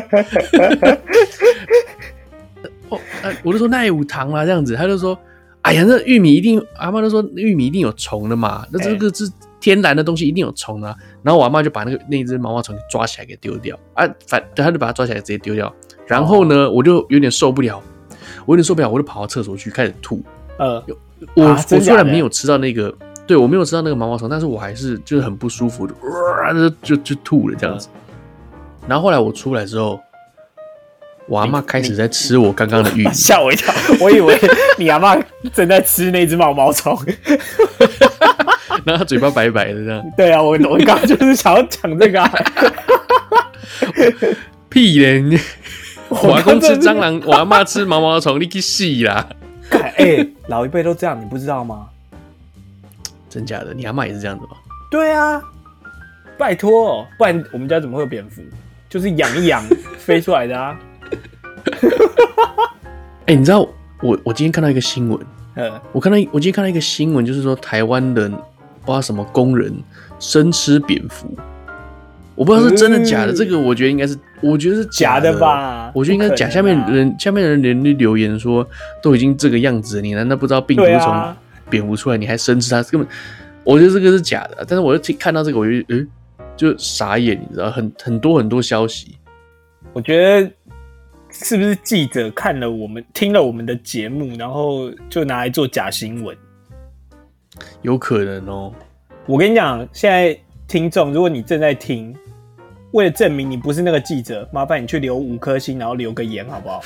[2.90, 2.98] 哦，
[3.42, 5.18] 我就说那有糖啦，这样子，他就说。
[5.62, 9.28] 哎呀，那玉米一定，阿妈都说玉米一定有虫的嘛，那这个是
[9.66, 10.94] 天然的东西，一定有虫啊。
[11.24, 15.74] 然后我阿妈就把那个那只毛毛虫抓起来给丢掉啊，反对，他就把它抓起来直接丢掉。
[16.06, 17.82] 然后呢，我就有点受不了，
[18.46, 20.22] 我有点受不了，我就跑到厕所去开始吐。
[20.60, 20.80] 呃，
[21.34, 22.94] 我、啊、我虽然没有吃到那个，
[23.26, 27.88] 对我没有吃到那个毛毛虫，但是我还是就是很不舒服，就就就吐了这样子。
[28.86, 29.98] 然后后来我出来之后。
[31.28, 34.38] 我阿妈开始在吃我刚刚的玉米， 吓我一跳，我以为
[34.78, 35.16] 你阿妈
[35.52, 36.96] 正在吃那只毛毛虫，
[38.86, 40.02] 然后她嘴巴白白的这样。
[40.16, 42.32] 对啊，我我刚刚就是想要讲这个、啊，
[44.70, 45.40] 屁咧！
[46.08, 49.28] 我阿公吃蟑螂，我阿妈吃毛毛虫，你去死 啦！
[49.70, 51.88] 哎、欸，老一辈都这样，你不知道吗？
[53.28, 53.74] 真假的？
[53.74, 54.50] 你阿妈也是这样子吗？
[54.88, 55.42] 对啊，
[56.38, 58.40] 拜托，不然我们家怎么会有蝙蝠？
[58.88, 59.64] 就是养一养
[59.98, 60.78] 飞出来的啊。
[63.26, 63.68] 哎、欸，你知道
[64.00, 65.18] 我我今天看到一个新闻，
[65.56, 68.30] 呃，我看到我今天看到一个新闻，就是说台湾的
[68.86, 69.74] 不知道什么工人
[70.20, 71.28] 生吃蝙蝠，
[72.36, 73.32] 我不知道是真的假的。
[73.32, 75.90] 这个我觉得应该是，我觉得是假的，吧？
[75.92, 76.48] 我觉得应该假。
[76.48, 78.66] 下面人下面的人连留言说，
[79.02, 81.34] 都已经这个样子了，你难道不知道病毒从
[81.68, 82.82] 蝙蝠出来，你还生吃它？
[82.84, 83.06] 根本
[83.64, 84.64] 我觉得这个是假的。
[84.68, 86.06] 但是我就看到这个，我就嗯、欸，
[86.56, 89.16] 就傻眼，你知道，很很多很多消息，
[89.92, 90.50] 我觉得。
[91.38, 96.34] 是不是记者看了我们听了我们的节目，然后就拿来做假新闻？
[97.82, 98.72] 有可能哦。
[99.26, 100.38] 我跟你讲，现在
[100.68, 102.14] 听众，如果你正在听，
[102.92, 106.82] 为了证明你不是那个记者，麻烦你去留五颗星，然后留个言，好不好？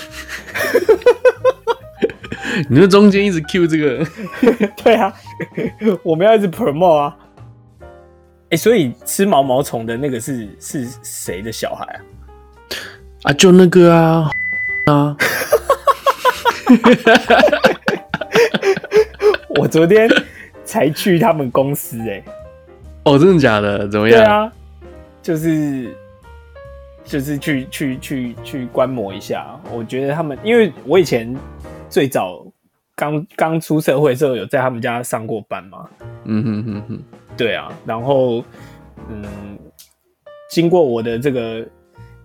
[2.68, 4.06] 你说中间一直 Q 这个？
[4.82, 5.14] 对啊，
[6.02, 7.16] 我们要一直 promote 啊。
[7.80, 7.86] 哎、
[8.50, 12.00] 欸，所以吃毛毛虫的那个是是谁的小孩啊？
[13.24, 14.30] 啊，就那个啊。
[14.86, 15.14] 啊！
[19.50, 20.08] 我昨天
[20.70, 22.24] 才去他们公司哎、欸！
[23.02, 23.88] 哦，真的假的？
[23.88, 24.20] 怎么样？
[24.20, 24.52] 对啊，
[25.20, 25.92] 就是
[27.02, 29.58] 就是去去去去观摩一下。
[29.72, 31.36] 我觉得他们，因为我以前
[31.88, 32.46] 最早
[32.94, 35.88] 刚刚出社会的时候，有在他们家上过班嘛。
[36.26, 37.02] 嗯哼哼哼，
[37.36, 37.72] 对啊。
[37.84, 38.44] 然后
[39.08, 39.24] 嗯，
[40.52, 41.66] 经过我的这个。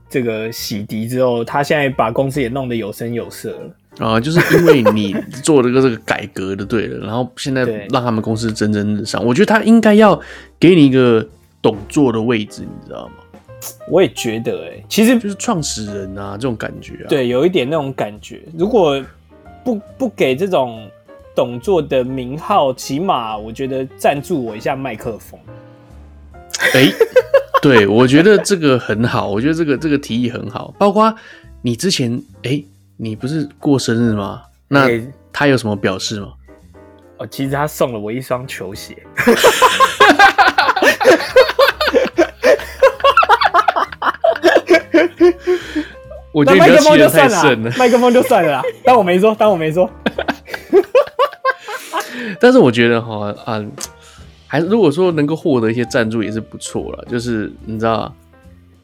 [0.08, 4.20] 这个洗涤之后，他现在把公司也弄得有声有色了啊！
[4.20, 9.24] 就是因为你做了个这个改革的，对了，然后现在让他们公司蒸蒸日上。
[9.26, 10.20] 我觉得他应该要
[10.60, 11.26] 给你一个
[11.62, 13.14] 董座的位置，你知道吗？
[13.90, 18.42] 我也觉得、欸，哎，其实就是创始人啊，这种感觉啊，对，有一点那种感觉。
[18.58, 19.04] 如果
[19.64, 20.90] 不不给这种
[21.34, 25.40] 董座的名号，起码我觉得赞助我一下麦克风。
[26.74, 26.92] 哎。
[27.62, 30.72] 对，我觉得这个很好，我觉得这个这个提议很好。
[30.78, 31.12] 包括
[31.64, 32.64] 你之前，哎，
[32.98, 34.42] 你不是过生日吗？
[34.68, 34.88] 那
[35.32, 36.34] 他有什么表示吗？
[37.18, 38.96] 哦，其实他送了我一双球鞋。
[46.32, 49.90] 我觉得麦克风就算了，麦克风就算了啦， 当我没说，当我没说。
[52.40, 53.64] 但是我觉得哈啊。
[54.48, 58.14] 还如果说能够获得一些赞助也是不错了，就是你知道，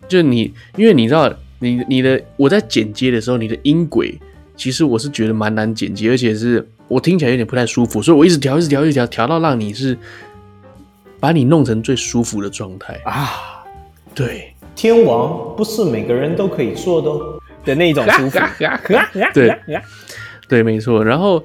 [0.07, 4.19] 就你因为你知道你你的我在剪接的时候，你的音轨
[4.57, 9.97] 其实我是觉得蛮难剪接，而且是我听起来有点不太舒服，所以我一直调一直调一直调调到让你是
[11.19, 13.63] 把你弄成最舒服的状态啊。
[14.13, 17.09] 对，天王不是每个人都可以做的
[17.63, 18.39] 的那种舒服。
[19.33, 19.55] 对
[20.49, 21.01] 对，没错。
[21.05, 21.41] 然后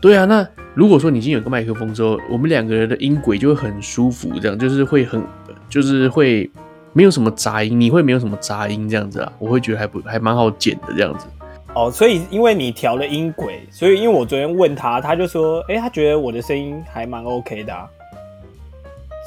[0.00, 0.48] 对啊，那。
[0.74, 5.22] 如果说你已经有个麦克风之后，我们两个人的音轨就会很舒服，这样就是会很，
[5.68, 6.50] 就是会
[6.92, 11.26] 没有什么杂音，你会没有什么杂音这样子啊，我会觉得还不还蛮好剪的这样子。
[11.74, 17.88] 哦，所以因为你调了音轨，所以因为我昨天问他，他就说，哎、欸，他觉得我的声音还蛮 OK 的，啊，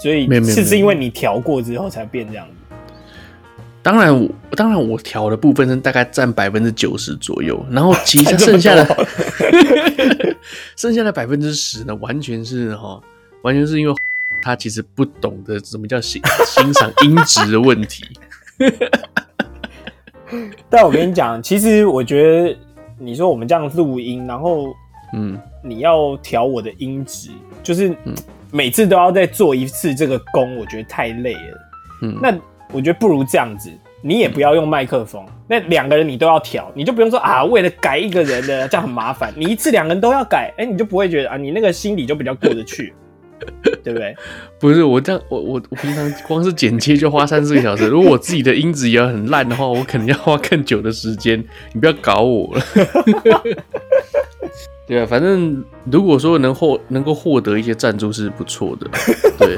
[0.01, 2.53] 所以是不是因为你调过之后才变这样子？
[3.81, 9.07] 当然我，当然我调的部分是大概占百分之九十左右，然后其实剩下的
[10.75, 12.99] 剩下的百分之十呢，完全是哈，
[13.41, 13.95] 完全是因为
[14.45, 18.05] 他其实不懂得什么叫欣欣赏音质的问题。
[20.69, 22.55] 但我跟你讲，其实我觉得
[22.99, 24.67] 你说我们这样录音，然后
[25.15, 27.31] 嗯，你要调我的音质，
[27.63, 27.91] 就是
[28.51, 31.71] 每次都要再做一次这个工，我觉得太累了。
[32.03, 32.31] 嗯，那
[32.71, 33.71] 我觉得不如这样子。
[34.03, 39.33] 你也不要用麦克风，那两个人你都要调，你就不用说啊，为了改一个人的这样很麻烦。
[39.35, 42.93] 你一次两个人都要改，哎、欸，你就不会觉得啊，你那个心里就比较过得去，
[43.83, 44.15] 对不对？
[44.59, 51.43] 不是我这样，我我我平常光是剪切就花三四个小时，如果我自己的音质也很烂的话，我可能要花更久的时间。
[51.73, 52.61] 你不要搞我了。
[54.87, 58.89] 对啊，反正如果说能获能够获得一些赞助是不错的，
[59.39, 59.57] 对。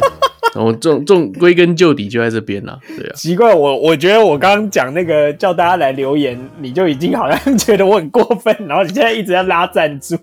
[0.55, 3.13] 然后这种这种归根究底就在这边了，对啊。
[3.13, 10.15] 奇怪，我我觉得我刚刚讲那个叫大家来留言，你就已经好像觉得我很过分，然后你现在一直在拉赞助。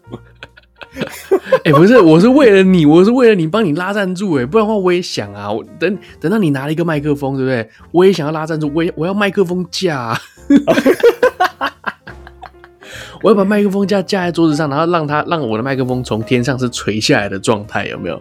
[1.64, 7.68] 哎、欸，不是，我是为了你，我是为了你帮你拉赞助，哎，不然的话我也想啊，我等等到你拿了一个麦克风，对不对？
[7.90, 10.18] 我也想要拉赞助，我也我要麦克风架、啊，
[13.22, 18.20] 我要把麦克风架架在桌子上，然后让它让我的麦克风从天上是垂下来的状态，有没有？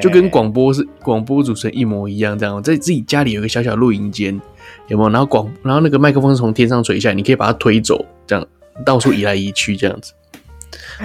[0.00, 4.40] 就跟广播是广播主持人一模一样，这样在自己家里有个小小录音间，
[4.86, 5.10] 有没有？
[5.10, 8.46] 然后广，然后那个麦克风是从天上垂下来，你可以把它推走，这样
[8.84, 10.12] 到处移来移去，这样子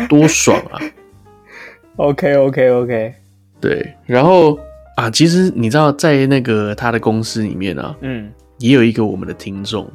[0.07, 0.79] 多爽啊
[1.97, 3.13] ！OK OK OK，
[3.59, 3.93] 对。
[4.05, 4.59] 然后
[4.95, 9.89] 啊，其实你知道，在那个他的公司里面啊，嗯，也有一个我们的听众，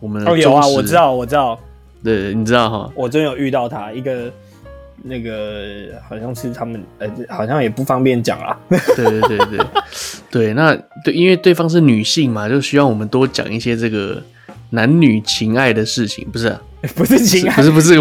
[0.00, 1.58] 我们哦有啊，我知道，我知道，
[2.02, 4.30] 对，你知道哈，我真有遇到他一个。
[5.06, 8.58] 那个好像是他们，呃，好像也不方便讲 啦。
[8.96, 9.66] 对对对对
[10.30, 14.22] 对，那对，因为对方是女性嘛，就需要我们多讲一些这个
[14.74, 16.60] 男女情爱的事情，不是、啊？
[16.94, 17.96] 不是情爱，不是不是，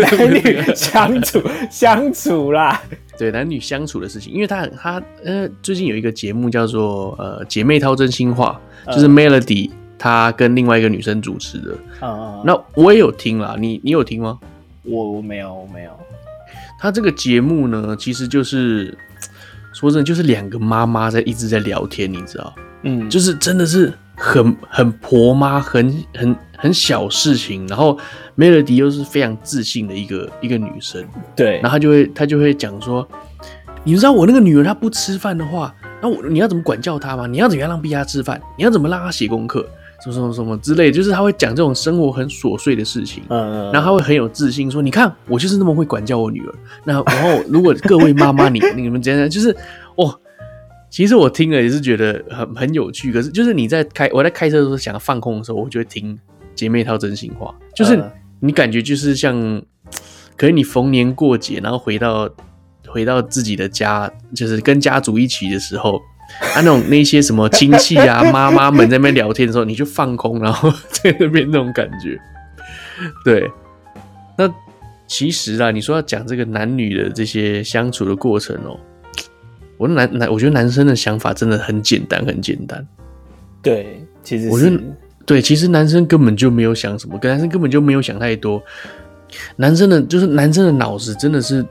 [0.00, 2.82] 男女相处相处啦。
[3.16, 11.74] 对，男女相处的事情，因为他他呃，最近有一个节目叫做呃姐妹掏真心话，就是 Melody 她跟另外一个女生主持的。
[12.02, 14.38] 嗯，那我也有听啦，你你有听吗？
[14.82, 15.90] 我我没有我没有。
[16.78, 18.94] 他这个节目呢，其实就是
[19.72, 22.54] 说真的，就是两个妈妈在一直在聊天，你知道？
[22.82, 27.66] 嗯，就是真的是很很婆妈，很很很小事情。
[27.68, 27.98] 然后
[28.36, 31.60] Melody 又是非常自信的一个一个女生，对。
[31.60, 33.06] 然后她就会她就会讲说，
[33.84, 37.26] 你知道我那个女儿她不吃饭的话，那我你要怎么管教她吗？
[37.26, 38.40] 你要怎么样让逼她吃饭？
[38.56, 39.66] 你要怎么让她写功课？
[40.04, 49.56] 什么什么什么之类，就是她会讲这种生活很琐碎的事情，嗯，然后她会很有自信说：“你看，我就是那么会管教我女儿。”那然后，如果各位妈妈，你 你们真的就是
[49.94, 50.14] 哦，
[50.96, 53.12] 其实我听了也是觉得很很有趣。
[53.12, 56.18] 可是，就是你在开我在开车的时候想要放空的时候，我就会听
[56.54, 58.02] 姐妹套真心话，就是
[58.40, 59.34] 你感觉就是像，
[60.38, 62.26] 可能你逢年过节，然后回到
[62.86, 66.00] 回到自己的家，就是跟家族一起的时候。
[66.54, 72.18] 啊，那种那些什么亲戚啊、 妈妈们在那边聊天的时候，你就放空，然后在那边那种感觉。
[73.22, 73.50] 对，
[74.38, 74.50] 那
[75.06, 78.80] 其实啊，你说要讲这个男女的这些相处的过程哦、喔，
[79.76, 82.86] 我男男，我觉得男生的想法真的很简单，很简单。
[83.62, 84.80] 对，其实我觉得
[85.24, 88.62] 对，其实男生根本就没有想什么，跟男生根本就没有想太多。
[89.56, 91.64] 男生的，就是男生的脑子真的是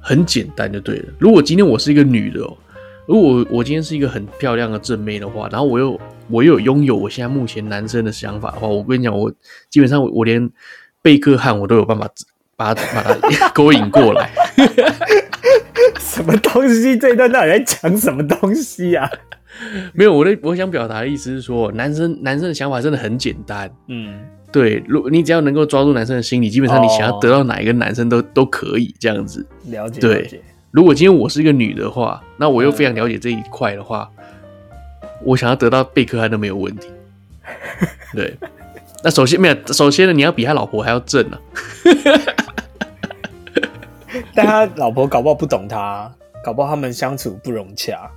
[0.00, 1.08] 很简单就对了。
[1.18, 2.58] 如果今天我是一个女的哦、喔。
[3.06, 9.32] 如果我今天是一个很漂亮的正妹的话，然后我又我又有拥有我现在目前男生的想法的话，我跟你讲，我
[9.68, 10.48] 基本上我连
[11.02, 12.08] 贝克汉我都有办法
[12.60, 14.30] 把他把他勾引过来。
[15.98, 16.98] 什么东西？
[16.98, 19.08] 这一段到底在讲什么东西啊？
[19.94, 23.70] 没有，我的我想表达的意思是说，男生男生的想法真的很简单。
[23.88, 24.20] 嗯，
[24.52, 29.46] 对，如你只要能够抓住男生的心理，基本上你想要得到哪一个男生都、哦、都可以这样子。
[29.68, 30.20] 了解，对。
[30.20, 30.42] 了解。
[30.70, 36.88] 如果今天我是一个女的话，那我又非常了解这一块的话，嗯、我想要得到贝克汉都没有问题。
[38.12, 38.36] 对，
[39.02, 41.40] 那首先没有，首先呢，你要比他老婆还要正啊。
[44.34, 46.12] 但他老婆搞不好不懂他，
[46.44, 48.10] 搞不好他们相处不融洽。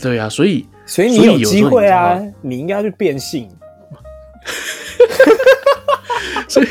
[0.00, 3.50] 对啊，所以所以你有机会啊，你，你应该去变性。
[6.48, 6.66] 所以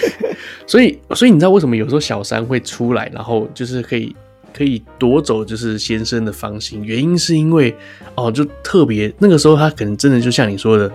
[0.66, 4.16] 所以所以你知道为什么有时候小三会出来，然后就是可以。
[4.56, 7.76] 可以夺走就是先生的芳心，原因是因为
[8.14, 10.88] 哦，就特别那个时候他可能真的就像你说的，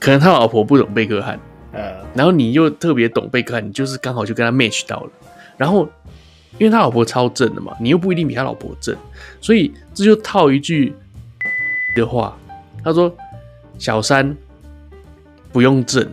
[0.00, 1.38] 可能他老婆不懂贝克汉，
[1.72, 5.10] 呃，然后你又特别懂贝克汉，你就是刚好就跟他 match 到了。
[5.56, 5.88] 然后
[6.58, 8.94] 因为他老婆超正的嘛，你又不一定比他老婆正，
[9.40, 10.94] 所以这就套一句
[11.96, 12.36] 的话，
[12.84, 13.14] 他说
[13.78, 14.36] ：“小三
[15.50, 16.06] 不用正，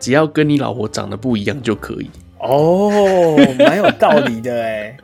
[0.00, 4.96] 只要跟你老婆长得不一样就可以。”哦，蛮有道理的哎。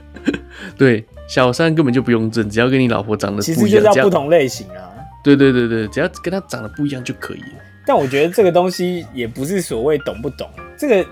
[0.76, 4.90] 对，小三根本就不用正，只要跟你老婆长得不一样，其实就是要不同类型啊。
[5.22, 7.46] 对对对对，只要跟他长得不一样就可以了。
[7.86, 11.06] 但我觉得这个东西也不是所谓懂不懂，这个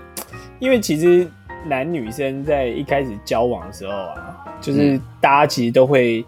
[0.59, 1.27] 因为其实
[1.65, 6.25] 男女生在一开始交往的时候啊，就是大家其实都会、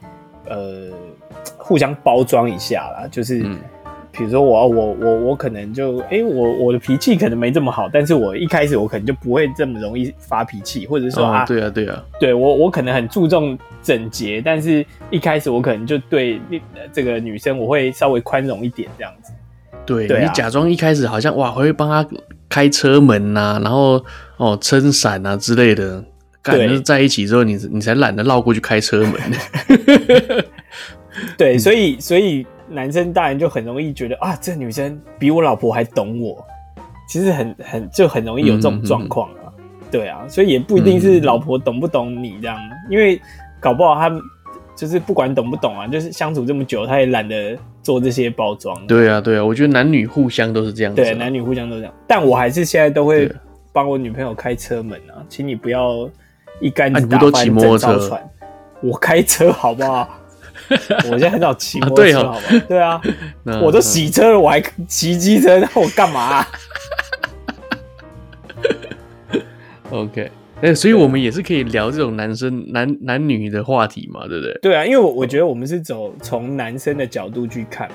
[0.50, 0.98] 嗯、呃
[1.58, 3.42] 互相包装一下啦，就是。
[3.44, 3.60] 嗯
[4.18, 16.40] 比如说我我我我可能就哎、欸、我我的脾气可能没这么好，但是我一开始我可能就不会这么容易发脾气，或者说、哦、啊对啊对啊，对我我可能很注重整洁，但是一开始我可能就对
[16.94, 19.34] 这个女生我会稍微宽容一点这样子。
[19.86, 22.08] 对，你假装一开始好像哇我会帮他
[22.50, 24.04] 开车门呐、啊，然后
[24.38, 26.04] 哦撑伞啊之类的，
[26.42, 29.14] 感觉在一起之后你你才懒得绕过去开车门。
[31.38, 32.46] 对，所以所以。
[32.68, 36.44] 男生大人就很容易觉得啊，这女生比我老婆还懂我，
[37.08, 43.22] 其实很很就很容易有这种状况啊，嗯、对啊，所以也不一定是老婆懂不懂你这样，嗯、因为
[43.60, 44.10] 搞不好他
[44.76, 48.76] 就是不管懂不懂啊，就是相处这么久，他也懒得做这些包装。
[48.88, 53.32] 对啊，对啊，我觉得男女互相都是这样子，对，男女互相都这样，但我还是现在都会
[53.72, 56.10] 帮我女朋友开车门啊，请你不要
[56.60, 58.30] 一竿子打翻整艘船，
[58.84, 60.22] 我开车好不好？
[61.12, 62.42] 我现在很少骑摩托车，好吧？
[62.68, 63.00] 对啊，
[63.62, 66.48] 我都洗车了，我还骑机车，那我干嘛啊？
[69.92, 74.60] OK，哎，所以我们也是可以聊这种男生男男女的话题嘛，对不对？
[74.62, 77.90] 对啊，因为我我觉得我们是走从男生的角度去看。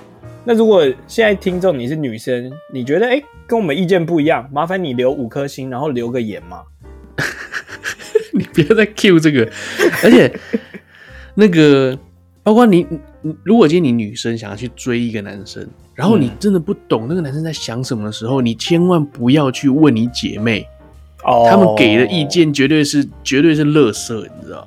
[0.45, 6.63] 那如果现在听众你是女生，你觉得哎跟我们意见不一样，麻烦你留五颗星，然后留个言嘛。
[8.33, 9.51] 你不要再 Q 这个，
[10.05, 10.33] 而且
[11.35, 11.99] 那个。
[12.43, 12.87] 包括你，
[13.45, 20.67] 如果今天你女生想要去追一个男生，然后你真的不懂那个男生在想什么的时候，嗯、你千万不要去问你姐妹，
[21.25, 24.67] 哦，他们给的意见绝对是绝对是垃圾，你知道？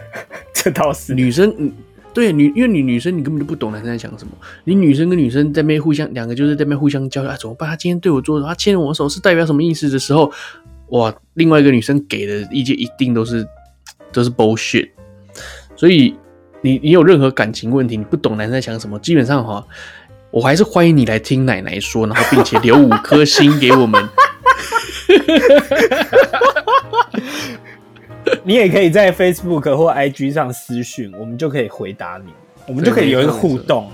[0.54, 1.72] 这倒是女生，
[2.12, 4.32] 对女，因为你女生你根本就不懂男生在想什么，
[4.64, 7.68] 你女生跟女生在那边互相两个就是在那边互相交流啊，怎么办？
[7.68, 10.32] 他今天对我做的，他牵我手是代表什么意思的时候，
[10.88, 13.46] 哇，另外一个女生给的意见一定都是
[14.12, 14.90] 都是 bullshit，
[15.76, 16.14] 所以。
[16.64, 19.66] 你你有任何感情问题，你不懂男生在想什么，基本上哈，
[20.30, 24.00] 我还是欢迎你来听奶奶说，然后并且留五颗星给我们。
[28.44, 32.32] 你也可以在 Facebook 或 IG 上私讯，我们就可以回答你，
[32.66, 33.88] 我们就可以有一个互动。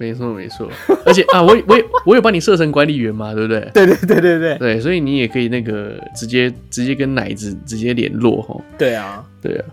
[0.00, 0.70] 没错没错，
[1.04, 1.76] 而且啊，我我
[2.06, 3.68] 我有帮你设成管理员嘛，对不对？
[3.74, 8.56] 对对对对对对，所以你也可以那个直接直接跟奶子直接联络哈。
[8.78, 9.64] 对啊对啊。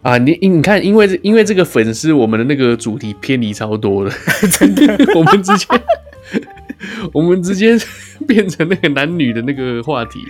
[0.00, 4.10] 啊，你你看，因为因为这个粉丝，我们的那个主题偏离超多了，
[4.58, 5.66] 真的，我们直接
[7.12, 7.76] 我们直接
[8.26, 10.26] 变成那个男女的那个话题。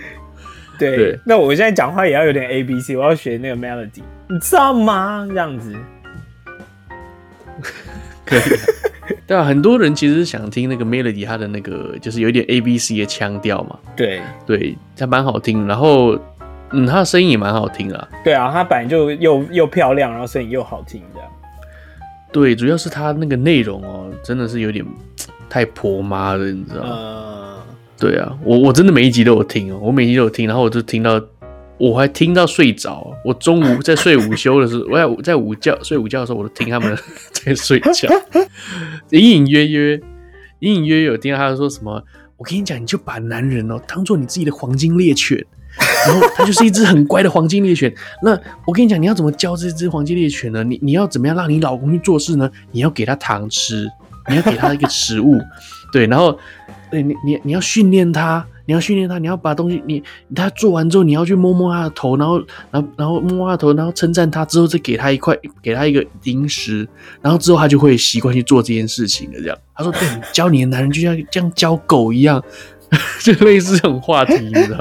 [0.77, 5.25] 对，对那我现在讲话也要有点 A B C，我要学那个 melody，你知道吗？
[5.29, 5.75] 这样子
[8.25, 8.45] 可以、啊，
[9.27, 13.77] 对啊，很多人其实是想听那个 melody，他的那个就是有一点 A B C 的腔调嘛。
[13.95, 16.19] 对，对，他蛮好听，然后。
[16.71, 18.07] 嗯，他的声音也蛮好听啊。
[18.23, 21.27] 对啊，他本来就又又漂亮，然后声音又好听，这样。
[22.31, 24.85] 对，主要是他那个内容哦，真的是有点
[25.49, 27.65] 太婆妈了，你知道。
[27.97, 31.21] 对啊，我我真的每一集都有听哦，我每一集都有听，然后我就听到，
[31.77, 33.13] 我还听到睡着。
[33.25, 36.97] 我中午在睡午休的时候， 我在在午觉睡午觉的时候，我都听他们
[37.33, 38.07] 在睡觉，
[39.09, 39.99] 隐隐约约，
[40.59, 42.01] 隐隐约约有听到他说什么。
[42.37, 45.45] 我跟你讲，你就把男人哦当做你自己的黄金猎犬。
[46.05, 47.93] 然后它就是一只很乖的黄金猎犬。
[48.23, 48.31] 那
[48.65, 50.63] 我跟你讲，你要怎么教这只黄金猎犬呢？
[50.63, 52.49] 你你要怎么样让你老公去做事呢？
[52.71, 53.87] 你要给他糖吃，
[54.29, 55.39] 你要给他一个食物，
[55.91, 56.37] 对，然后
[56.91, 60.03] 对你你你要训练他，你要训练他，你要把东西你
[60.35, 62.39] 他做完之后，你要去摸摸他的头，然后
[62.71, 66.87] 然后然后摸摸他的头，然后称赞他之后，再给他一块，给他一个零食，
[67.21, 69.39] 然后之后他就会习惯去做这件事情了。
[69.39, 72.43] 这样，他说：“对，教你的男人就像这样教狗一样。
[73.21, 74.79] ”就类似这种话题，你知道？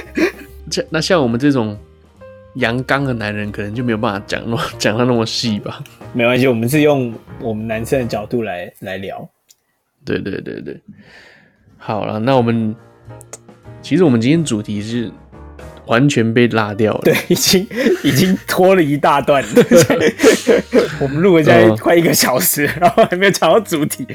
[0.70, 1.78] 像那像我们这种
[2.54, 5.82] 阳刚的男人，可能就没有办法讲那讲的那么细吧。
[6.16, 9.28] 没关系，我们是用我们男生的角度来来聊。
[10.02, 10.80] 对对对对，
[11.76, 12.74] 好了，那我们
[13.82, 15.12] 其实我们今天主题是
[15.86, 17.66] 完全被拉掉了，对，已经
[18.02, 19.48] 已经拖了一大段了。
[21.02, 24.06] 我们录了现在快一个小时，然后还没有讲到主题。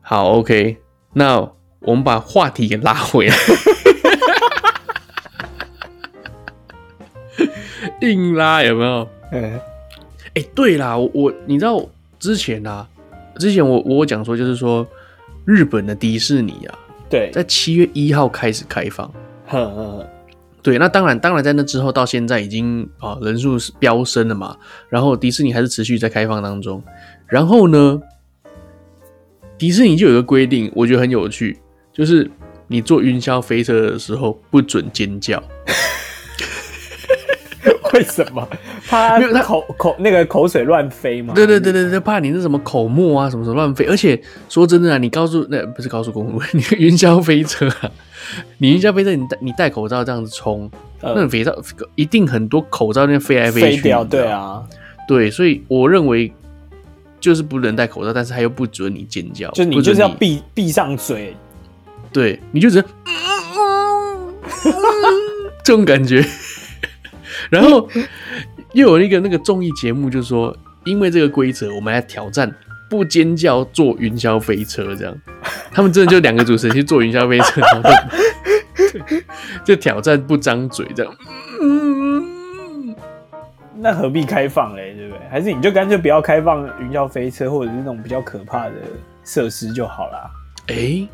[0.00, 0.78] 好，OK，
[1.14, 1.52] 那。
[1.84, 3.34] 我们把话题给拉回来，
[8.02, 9.08] 硬拉有没有？
[10.34, 11.84] 哎、欸，对啦，我你知道
[12.18, 12.88] 之前啊，
[13.36, 14.86] 之前我我讲说就是说
[15.44, 16.78] 日本的迪士尼啊，
[17.10, 19.06] 对，在七月一号开始开放，
[19.46, 20.08] 呵呵呵
[20.62, 24.56] 对，那当然，当然在那之后到现在已经啊人数是飙升了嘛。
[24.88, 26.80] 然后迪士尼还是持续在开放当中。
[27.26, 28.00] 然后呢，
[29.58, 31.58] 迪士尼就有一个规定，我觉得很有趣，
[31.92, 32.30] 就是
[32.68, 35.42] 你坐云霄飞车的时候不准尖叫。
[37.92, 38.46] 为什么？
[38.88, 41.34] 怕没有他口口那个口水乱飞嘛？
[41.34, 43.84] 对对对对对，怕你那什么口沫啊什么什么乱飞。
[43.86, 47.90] 而且说真的啊，你高速那不是高速公路， 你云霄飞车啊，
[48.58, 50.70] 你云霄飞车你戴你戴口罩这样子冲，
[51.00, 51.54] 呃、那种肥皂
[51.94, 53.76] 一定很多口罩那边飞来飞去。
[53.76, 54.62] 飞掉，对啊，
[55.06, 56.32] 对，所以我认为
[57.20, 61.36] 就是不能戴口罩，但是他又不准你尖叫，就你就是要闭闭上嘴，
[62.12, 62.84] 对，你就只能
[65.64, 66.24] 这种感觉。
[67.50, 67.88] 然后
[68.72, 72.50] 又有一个那个综艺节目，就是说，因为这个规则，我们来挑战
[72.88, 75.14] 不尖叫坐云霄飞车，这样。
[75.72, 77.90] 他们真的就两个主持人去坐云霄飞车，然后
[79.64, 81.14] 就挑战不张嘴，这样。
[81.62, 82.94] 嗯，
[83.76, 84.94] 那何必开放嘞？
[84.94, 85.20] 对不对？
[85.30, 88.74] 还是你就干脆不要开放云霄飞车，或者是那种比较可怕的
[89.24, 90.30] 设施就好啦？
[90.68, 91.08] 哎、欸，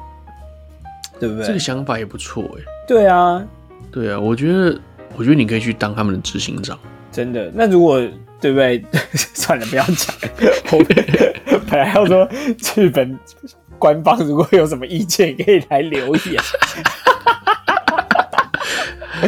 [1.20, 1.46] 对不对？
[1.46, 2.62] 这个想法也不错哎。
[2.86, 3.44] 对啊，
[3.92, 4.78] 对啊，我觉得。
[5.16, 6.78] 我觉得你可以去当他们的执行长，
[7.10, 7.50] 真的。
[7.54, 8.00] 那如果
[8.40, 8.82] 对不对？
[9.34, 10.14] 算了，不要讲。
[10.70, 10.84] 我
[11.68, 12.28] 本来要说
[12.76, 13.18] 日本
[13.78, 16.42] 官方如果有什么意见，可以来留言。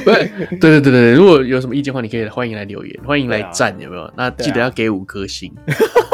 [0.04, 4.08] 对对对对，如果有什么意见的话，你可以欢迎来留言，欢迎来赞，有没有？
[4.16, 5.52] 那记得要给五颗星。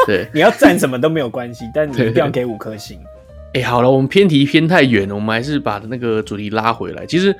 [0.06, 2.98] 对， 你要赞什么都没有关系，但你一定要给五颗星。
[3.52, 7.04] 哎，好了，我们偏题偏太远了，我们还是把那个主题拉回来。
[7.04, 7.36] 其实。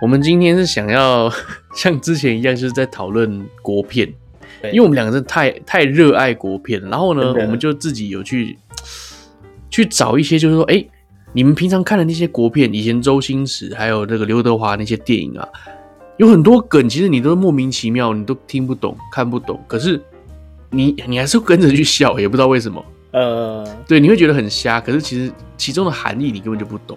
[0.00, 1.30] 我们今天是想要
[1.76, 4.08] 像之前一样，就是在讨论国片，
[4.64, 8.56] 因为我们两个人太太热爱国片，然后呢，我们就自己有去
[9.70, 10.82] 去找一些，就是说，哎，
[11.32, 15.46] 你们平常看的那些国片，以前周星驰还有那个刘德华那些电影啊，
[16.16, 20.00] 有很多梗，其实你都莫名其妙，你都听不懂、看不懂，可是
[20.70, 26.96] 你你还是跟着去笑，也不知道为什么，呃，对，你会觉得很瞎，可是其实其中的含义你根本就不懂。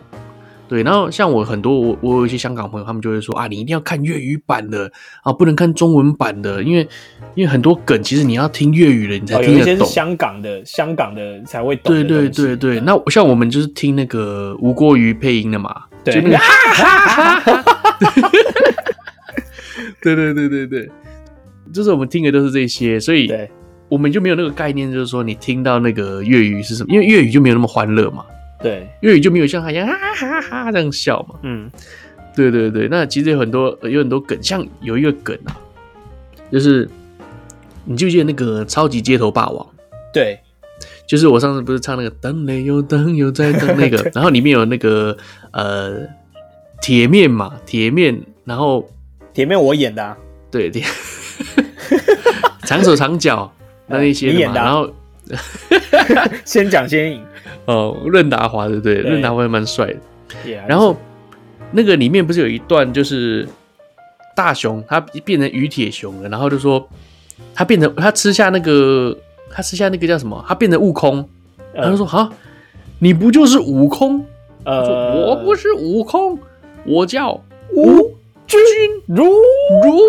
[0.74, 6.82] 对，然后像我很多我我有一些香港朋友，他们就会说啊，你一定要看粤语版的啊，不能看中文版的，因为
[7.36, 9.54] 因为很多梗其实你要听粤语的，你才听得懂。
[9.54, 11.94] 哦、有一些是香港的，香港的才会懂。
[11.94, 16.16] 对对对对，那像我们就是听那个吴郭瑜配音的嘛，对，
[20.02, 20.90] 对对对对对，
[21.72, 23.32] 就是我们听的都是这些，所以
[23.90, 28.26] 我们就没有那个概念，就是说你听到那个粤语是什么，因为粤语就没有那么欢乐嘛。
[28.64, 31.36] 对，粤语就没有像他一样哈哈哈哈这样笑嘛。
[31.44, 31.70] 嗯，
[32.34, 35.60] 对对对，那其实有很多有很多梗，像有一个梗啊，
[36.50, 36.90] 就是
[37.84, 39.68] 你记不记得那个超级街头霸王？
[40.14, 40.40] 对，
[41.06, 45.18] 就是我上次不是唱那个灯嘞又等又在等那个，然后里面有那个
[45.52, 46.08] 呃
[46.82, 48.90] 铁面嘛，铁面，然后
[49.34, 50.18] 铁面我演的，啊，
[50.50, 50.72] 对，
[52.64, 53.54] 长手长脚
[53.88, 54.90] 那一些的嘛，然后
[56.46, 57.22] 先讲先赢。
[57.66, 58.96] 哦，任达华对不对？
[58.96, 60.00] 任达华还蛮帅的。
[60.68, 60.96] 然后
[61.72, 63.48] 那个里面不是有一段，就是
[64.36, 66.88] 大雄他变成于铁雄了，然后就说
[67.54, 69.16] 他变成他吃下那个
[69.50, 70.44] 他吃下那个叫什么？
[70.48, 71.28] 他变成悟空，
[71.74, 72.30] 然后说哈，
[73.00, 74.26] 你不就是悟空？
[74.66, 76.40] 呃，我不是悟空，
[76.86, 77.34] 我叫
[77.76, 77.98] 吴
[78.48, 78.60] 君
[79.08, 80.00] 如如。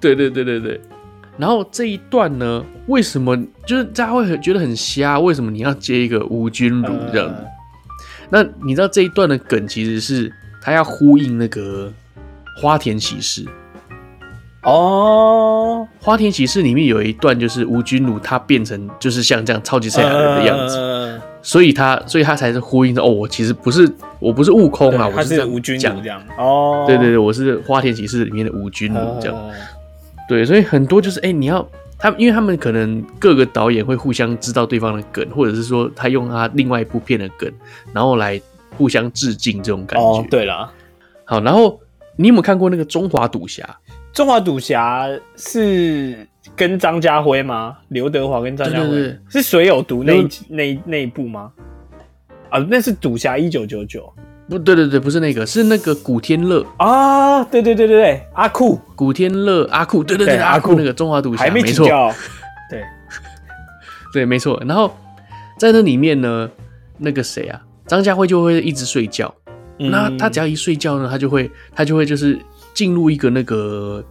[0.00, 0.80] 对对对对对。
[1.38, 5.20] 然后这一段呢，为什么就是大家会很觉得很瞎？
[5.20, 7.42] 为什么你要接一个吴君如这样子？
[7.42, 7.46] 呃、
[8.30, 10.32] 那你知道这一段的梗其实是
[10.62, 11.92] 他要呼应那个
[12.62, 13.44] 花田喜事
[14.62, 15.86] 哦。
[16.00, 23.06] 花田喜事里面有一段就是吴君如他变成就是像这样超级赛亚人的样子，呃、所以他所以他才是呼应的哦。
[23.06, 23.86] 我其实不是
[24.18, 26.84] 我不是悟空啊，我是吴君如这样哦。
[26.86, 29.36] 对对对，我是花田喜事里面的吴君如这样。
[29.36, 29.54] 呃
[30.28, 31.66] 对，所以很多就是哎，你要
[31.98, 37.50] 他，因为他们可能各个导演会互相知道对方的梗，或者是说他用他另外一部片的梗，
[37.92, 38.40] 然后来
[38.76, 40.04] 互相致敬这种感觉。
[40.04, 40.70] 哦，对了，
[41.24, 41.80] 好，然后
[42.16, 43.62] 你有没有看过那个《中华赌侠》？
[44.16, 45.06] 《中华赌侠》
[45.36, 47.76] 是跟张家辉吗？
[47.88, 50.14] 刘德华跟张家辉是谁有毒那
[50.48, 51.52] 那那，那一部吗？
[52.50, 54.12] 啊，那是《赌侠一九九九》。
[54.48, 57.42] 不对对对，不是那个，是那个古天乐啊！
[57.44, 61.84] 对对对对对，阿酷，古天乐，阿酷，对对对，阿酷那个中华赌侠，没错，
[62.70, 62.82] 对
[64.12, 64.62] 对，没错。
[64.66, 64.96] 然后
[65.58, 66.48] 在那里面呢，
[66.98, 69.34] 那个谁啊，张家辉就会一直睡觉。
[69.78, 72.38] 那他只要一睡觉呢，他就会他就会就是
[72.72, 74.02] 进入一个那个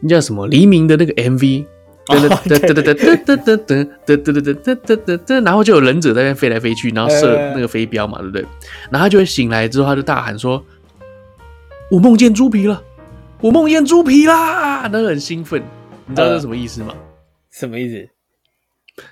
[0.00, 1.64] 那叫什么黎明的那个 MV。
[2.06, 8.42] 噔噔噔噔噔噔噔噔噔噔噔噔噔噔噔，然后就有忍者在那边飞来飞去，然后射那个飞镖嘛，对不对？
[8.90, 10.64] 然后他就会醒来之后，他就大喊说
[11.90, 12.80] ：“我梦见猪皮了，
[13.40, 15.60] 我梦见猪皮啦，那很兴奋。
[16.06, 16.90] 你知道这是什么意思吗？
[16.90, 16.96] 呃、
[17.50, 18.08] 什么意思？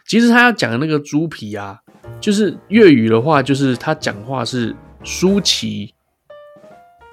[0.07, 1.79] 其实他要讲的那个猪皮啊，
[2.21, 5.93] 就是粤语的话，就是他讲话是舒淇，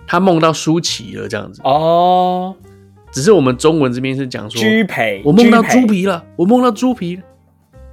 [0.05, 2.55] 他梦到舒淇了这样子哦。
[3.11, 4.61] 只是我们中文这边是讲说
[5.23, 7.23] 我梦到猪皮了，我梦到猪皮了。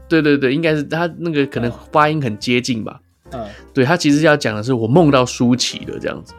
[0.08, 3.00] 对对对，应该是他那个可能发音很接近吧。
[3.32, 6.32] 嗯，对他其实要讲的是我梦到舒淇了这样子。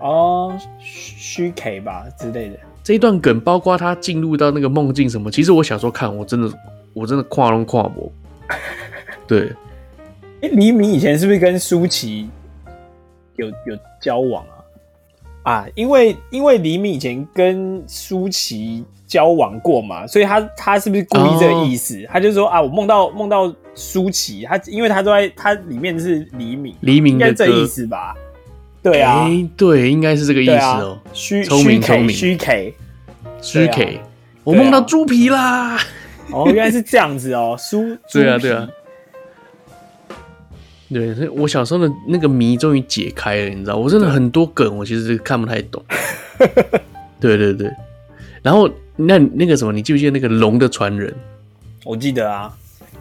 [0.00, 2.56] 哦，虚 K 吧之类的。
[2.84, 6.52] 这一段梗包括他进入到那个梦境什么，其实我小时候看，我真的
[6.92, 8.10] 我真的跨龙跨博。
[9.26, 9.52] 对，
[10.40, 12.30] 哎，黎明以前是不是跟舒淇
[13.36, 14.57] 有有交往啊？
[15.48, 22.04] 啊，因为因为黎明以前跟舒淇交往过嘛，所以他他是不是故意这个意思？
[22.04, 28.14] 哦、他就说啊，我梦到梦到舒淇，他因为他都在他里面是黎明，黎明应该这意思吧？
[28.82, 29.26] 对啊，
[29.56, 30.98] 对，应该是这个意思哦。
[31.14, 32.74] 虚聪明聪明，虚 K，
[33.40, 34.00] 虚 K，
[34.44, 35.78] 我梦到猪皮啦！
[36.30, 38.68] 哦，原来是这样子哦， 舒，对啊，对啊。
[40.90, 45.84] 对，所以我小时候的那个谜终于解开了，你知道，我真的很多梗我其实是看不太懂。
[47.20, 47.70] 对对对，
[48.42, 51.14] 然后那那个什么，你记不记得那个龙的传人？
[51.84, 52.50] 我记得啊，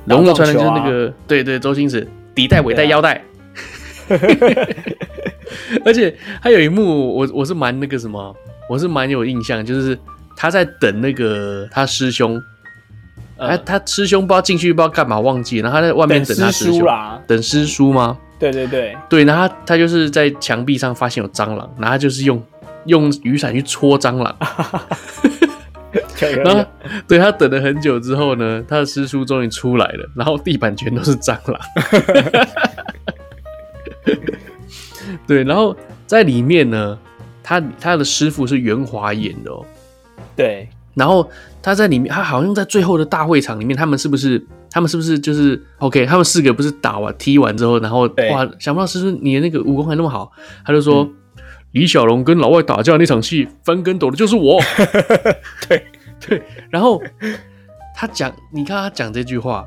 [0.06, 3.24] 龙的传人就是那个，对对，周星驰底带尾带腰带。
[5.86, 8.36] 而且还有一幕，我我是蛮那个什么，
[8.70, 9.98] 我是蛮有印象，就是
[10.36, 12.42] 他在等那个他师兄。
[13.38, 18.18] 哎，他师兄不知道进去不知道干嘛，忘记了，然后他在外面等他师兄啦，等师叔吗？
[18.40, 18.96] 对对对。
[19.10, 22.44] 对，然后他他就是在墙壁上发现有蟑螂，然后他就是用
[22.86, 24.36] 用雨伞去戳蟑螂，
[26.44, 26.66] 然后
[27.08, 31.60] 对他等了很久之后呢，他的师叔终于出来了，然后地板全都是蟑螂，
[35.26, 35.76] 对，然后
[36.06, 36.98] 在里面呢，
[37.44, 39.66] 他他的师傅是袁华演的哦，
[40.36, 41.30] 对，然后。
[41.60, 44.41] 他在里面，他好像在最后的大会场里面，他们是不是？
[44.72, 46.06] 他们是不是就是 OK？
[46.06, 50.32] 他们四个不是打完踢完之后，然后哇，想不到师叔你的那个武功还那么好，
[50.64, 51.43] 他就说、嗯、
[51.74, 54.62] 李小龙跟老外打架那场戏翻跟斗的就是我。
[55.68, 55.84] 对
[56.26, 57.02] 对，然后
[57.93, 59.66] 他讲，你看他讲这句话，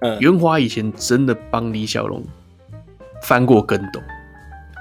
[0.00, 2.22] 嗯，袁华以前真的帮李小龙
[3.22, 4.00] 翻过跟斗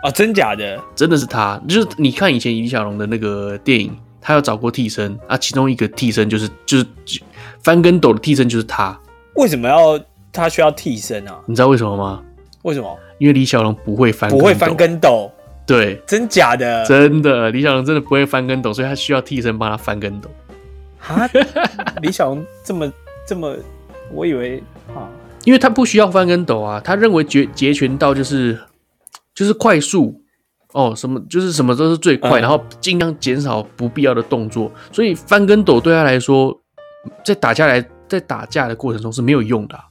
[0.03, 0.11] 啊、哦？
[0.11, 0.77] 真假的？
[0.95, 3.97] 真的是他，就是你看以前李小龙的那个电影。
[4.19, 6.85] 他有找过替身啊，其中一个替身就是就是
[7.63, 8.99] 翻跟斗的替身就是他。
[9.35, 9.99] 为什么要
[10.31, 11.39] 他需要替身啊？
[11.45, 12.23] 你知道为什么吗？
[12.63, 12.97] 为什么？
[13.19, 15.31] 因为李小龙不会翻，不会翻跟斗。
[15.65, 16.85] 对，真假的？
[16.85, 20.29] 真的，李小龙真的不会翻跟斗，所以他需要替身帮他翻跟斗。
[20.99, 21.29] 啊？
[22.01, 22.91] 李小龙这么
[23.27, 23.55] 这么，
[24.11, 24.63] 我以为
[24.95, 25.09] 啊，
[25.43, 28.59] 因为他不需要翻跟斗啊，他认为截截拳道就是
[29.35, 30.21] 就是快速。
[30.77, 36.55] 哦，什么就是什么都是最快，嗯、然后尽量减少不必要的动作，所以翻跟斗对他来说，
[37.25, 39.85] 在打架来在打架的过程中是没有用的、啊。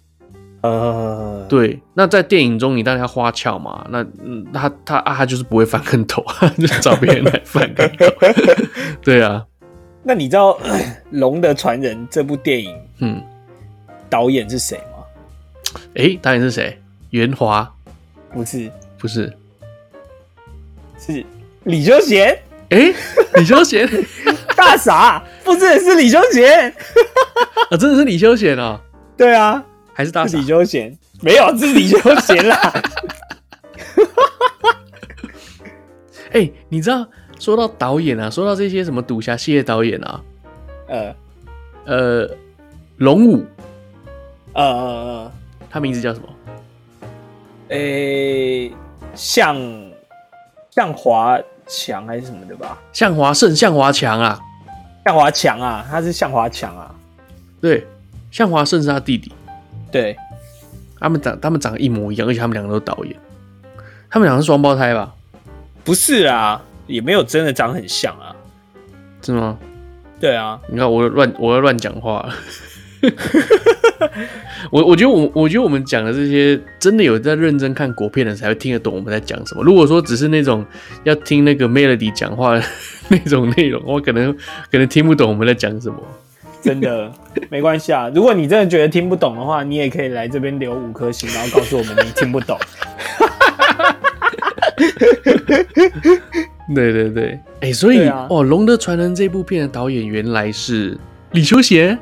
[0.62, 6.24] 呃，对，那在电影中你当然要花俏嘛，那嗯，他他啊，他就是不会翻跟斗，
[6.56, 8.06] 就找别人来翻跟斗。
[9.02, 9.44] 对啊，
[10.04, 10.52] 那你知道
[11.10, 13.20] 《龙的传人》这部电影，嗯，
[14.08, 15.02] 导演是谁吗？
[15.96, 16.80] 哎、欸，导演是谁？
[17.10, 17.68] 袁华？
[18.32, 19.32] 不是，不是。
[21.06, 21.24] 是
[21.64, 22.38] 李修贤？
[22.68, 22.94] 哎、欸，
[23.36, 23.88] 李修贤，
[24.56, 26.68] 大傻，不是是李修贤
[27.70, 28.80] 啊，真的是李修贤啊？
[29.16, 30.36] 对啊，还是大傻？
[30.36, 30.96] 李修贤？
[31.22, 32.72] 没有，是李修贤啦。
[36.32, 37.06] 哎、欸，你知道
[37.38, 40.20] 说到导演啊，说到这些什么赌侠系列导演啊，
[40.88, 41.14] 呃
[41.84, 42.30] 呃，
[42.96, 43.46] 龙武，
[44.54, 45.32] 呃呃呃，
[45.70, 46.28] 他名字叫什么？
[47.68, 48.72] 哎、欸，
[49.14, 49.56] 像。
[50.76, 52.78] 向华强还是什么的吧？
[52.92, 54.38] 向华胜，向华强啊，
[55.06, 56.94] 向华强啊，他是向华强啊。
[57.62, 57.86] 对，
[58.30, 59.32] 向华胜是他弟弟。
[59.90, 60.14] 对，
[61.00, 63.16] 他们长他们长得一模一样，而且他们两个都导演。
[64.10, 65.14] 他们两个是双胞胎吧？
[65.82, 68.36] 不是啊，也没有真的长很像啊。
[69.22, 69.56] 是吗？
[70.20, 72.28] 对啊，你看我乱我要乱讲话。
[74.70, 79.62] 我我觉得我我觉得我们讲的这些真的有在认真看国片的才会听得懂我们在讲什么。
[79.62, 80.64] 如果说只是那种
[81.04, 82.64] 要听那个 Melody 讲话的
[83.08, 84.34] 那种内容，我可能
[84.70, 85.96] 可能听不懂我们在讲什么。
[86.62, 87.12] 真的
[87.48, 92.58] 没关系啊，如果你真的觉得听不懂的话，你也可以来这边留五颗星，然后告诉我们你听不懂。
[96.74, 100.98] 对对对，哎、欸，所以、啊、哦，《龙的传人》这部片的导演原来是
[101.30, 101.96] 李修贤。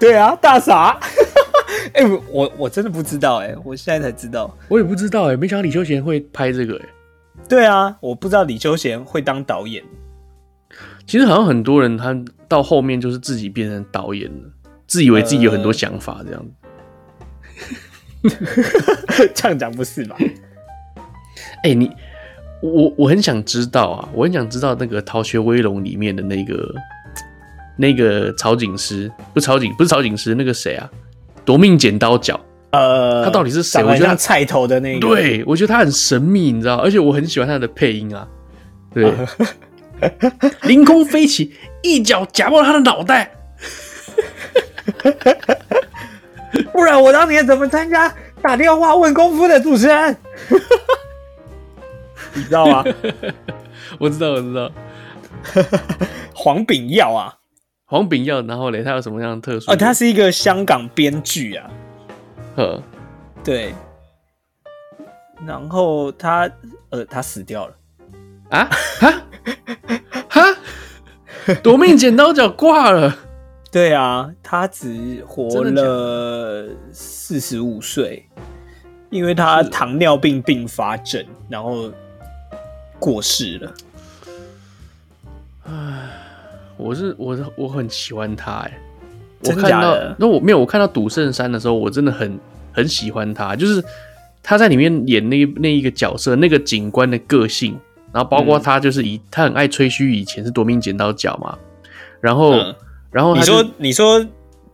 [0.00, 0.98] 对啊，大傻！
[1.94, 4.56] 哎、欸，我我真的不知道哎、欸，我现在才知道。
[4.68, 6.88] 我也不知道哎、欸，没想到李修贤会拍这个哎、欸。
[7.48, 9.84] 对啊，我不知道李修贤会当导演。
[11.06, 12.16] 其实好像很多人他
[12.48, 14.50] 到后面就是自己变成导演了，
[14.86, 18.36] 自以为自己有很多想法这样子。
[19.18, 20.16] 呃、 这样讲不是吧？
[21.62, 21.90] 哎、欸，你
[22.62, 26.72] 我我很想知道啊，我很想知道那个《逃学威龙》里面的那个
[27.76, 30.88] 那个曹警师，不是曹警，不是曹警师，那个谁啊？
[31.44, 32.38] 夺命剪刀脚。
[32.72, 33.82] 呃，他到底是谁？
[33.82, 38.26] 我觉得他菜头的那个，对，我觉得他很神秘，你知道，而且我很喜欢他的配音啊。
[38.94, 39.12] 对，
[40.62, 41.52] 凌空飞起，
[41.82, 43.32] 一脚夹爆他的脑袋。
[46.72, 48.12] 不然我当年怎么参加
[48.42, 50.16] 打电话问功夫的主持人？
[52.34, 52.84] 你知道吗？
[53.98, 54.70] 我知道，我知道。
[56.34, 57.34] 黄炳耀啊，
[57.90, 59.72] 黄炳耀，然后嘞，他有什么样的特殊？
[59.72, 61.68] 哦，他是一个香港编剧啊。
[62.54, 62.80] 呵，
[63.42, 63.74] 对，
[65.44, 66.48] 然后他
[66.90, 67.74] 呃，他死掉了
[68.50, 68.70] 啊？
[69.00, 69.22] 哈
[70.28, 70.56] 哈，
[71.64, 73.18] 夺命剪刀脚挂了。
[73.72, 78.24] 对啊，他只活了四十五岁，
[79.10, 81.90] 因为他糖尿病并发症，然后
[83.00, 83.74] 过世了。
[86.80, 88.78] 唉，我是我是我很喜欢他哎。
[89.44, 92.38] 我看到那我没有，我看到赌圣三的时候，我真的很
[92.72, 93.82] 很喜欢他，就是
[94.42, 97.74] 他在里面演那那一个角色，那个警官的个性，
[98.12, 101.56] 然后包括他就是以、嗯、他很爱吹嘘以前是夺命剪刀脚嘛，
[102.20, 102.74] 然后、嗯、
[103.10, 104.22] 然后你说你说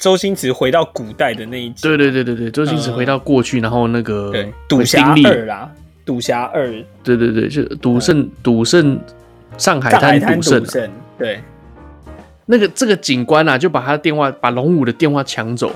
[0.01, 4.33] 周星驰回到古代的那一集，对对对对对，周星驰回到过去，嗯、然后那个
[4.69, 5.71] 赌侠二啦，
[6.05, 6.69] 赌侠二，
[7.05, 8.99] 对对对，就赌圣赌圣
[9.57, 10.65] 上海滩赌圣，
[11.17, 11.41] 对。
[12.47, 15.71] 那个这个警官啊，就把他的电话，把龙五的电话抢走，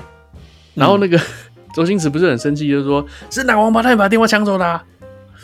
[0.73, 1.21] 然后那个、嗯、
[1.75, 4.83] 周星驰不是很生气，就是说是哪王八蛋把他电话抢走的、啊？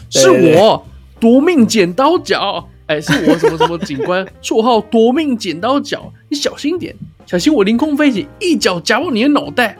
[0.10, 0.86] 是我
[1.20, 9.78] 夺命剪刀脚，哎，是我什么什么警官，绰号夺命剪刀脚，你小心点，小心我凌空飞起，一脚夹爆你的脑袋。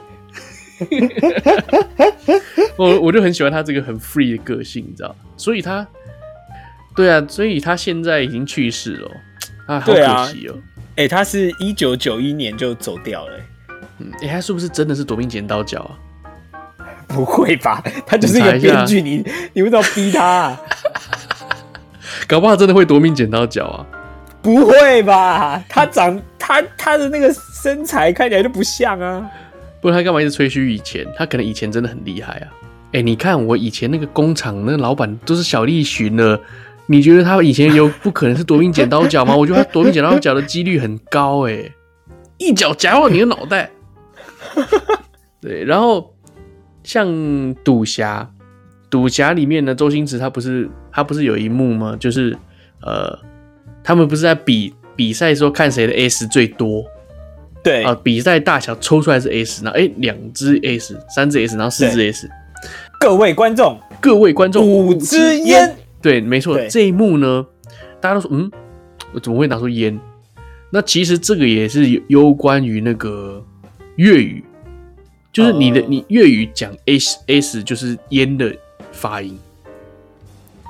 [2.76, 5.16] 我我就很喜欢他这个很 free 的个性，你知道？
[5.38, 5.88] 所以他，
[6.96, 9.10] 对啊，所以他现在已经去世了，
[9.66, 10.56] 啊，好可惜哦。
[10.98, 13.44] 哎、欸，他是一九九一年就走掉了、欸。
[14.00, 15.94] 嗯，哎、欸，他是不是真的是夺命剪刀脚啊？
[17.08, 19.24] 不会吧，他就是一个编剧，你
[19.54, 20.62] 你为什么逼他、啊？
[22.28, 23.86] 搞不好真的会夺命剪刀脚啊？
[24.42, 27.32] 不会吧，他长他他的那个
[27.64, 29.30] 身材看起来就不像啊。
[29.80, 31.06] 不然他干嘛一直吹嘘以前？
[31.16, 32.48] 他可能以前真的很厉害啊。
[32.88, 36.42] 哎、欸，你看我以前那个工厂那个老板都是小栗旬了。
[36.90, 39.36] 你觉得他以前有不可能是夺命剪刀脚吗？
[39.38, 41.74] 我觉得他夺命剪刀脚的几率很高诶、欸，
[42.38, 43.70] 一脚夹爆你的脑袋。
[45.42, 46.14] 对，然后
[46.84, 48.30] 像赌侠，
[48.90, 51.96] 赌侠里面呢，周星驰他不是他不是有一幕吗？
[52.00, 52.36] 就是
[52.82, 53.20] 呃，
[53.84, 56.86] 他们不是在比比赛说看谁的 S 最多？
[57.64, 62.30] 对啊、呃，比赛大小抽出来是 S，然后哎，两只 S，三只 S，然后四只 S。
[63.00, 65.76] 各位观众，各位观众，五支烟。
[66.02, 67.46] 对，没错，这一幕呢，
[68.00, 68.52] 大家都说，嗯，
[69.14, 70.00] 我怎么会拿出烟？
[70.70, 73.44] 那其实这个也是有关于那个
[73.96, 74.44] 粤语，
[75.32, 78.54] 就是你的、呃、你粤语讲 s s 就是烟的
[78.92, 79.38] 发音，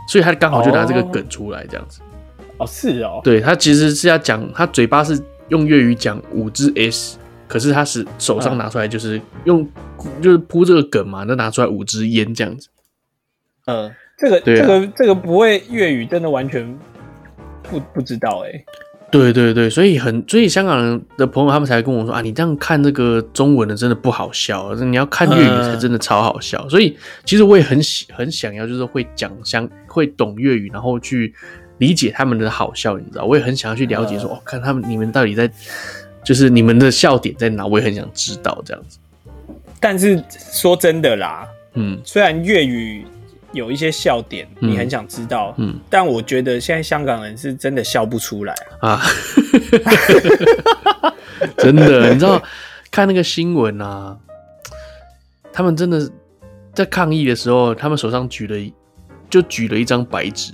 [0.08, 2.00] 所以他刚好就拿这个梗出来这样子。
[2.58, 5.20] 哦，是哦，对，他其实是要讲，他嘴巴是
[5.50, 7.18] 用粤语讲五只 s，
[7.48, 9.64] 可是他是手上拿出来就是用，
[9.98, 12.70] 啊、就是铺这个梗嘛，那拿出来五支烟这样子，
[13.66, 13.96] 嗯、呃。
[14.18, 16.78] 这个、啊、这个这个不会粤语，真的完全
[17.64, 18.66] 不不知道哎、欸。
[19.10, 26.62] 对对对，所以很所以香港人的朋友他们才跟我说啊，你这样看这个中文的真的不好笑，你要看粤语才真的超好笑。
[26.66, 31.34] 嗯、所以其实我也很喜很想要，就是会讲香会懂粤语，然后去
[31.78, 33.24] 理解他们的好笑，你知道？
[33.24, 35.50] 我也很想要去了解说，嗯、哦，看他们你们到底在
[36.22, 37.66] 就是你们的笑点在哪？
[37.66, 39.00] 我也很想知道这样子。
[39.80, 43.06] 但是说真的啦，嗯，虽然粤语。
[43.54, 48.54] 有一些笑点，你很想知道，嗯，嗯，但我觉得现在香港人是真的笑不出来。
[48.82, 49.02] 啊，
[51.02, 51.14] 啊
[51.58, 52.42] 真的，你知道
[52.92, 54.18] 看那个新闻啊，
[55.54, 56.10] 他们真的
[56.74, 58.56] 在抗议的时候，他们手上举了
[59.30, 60.54] 就举了一张白纸，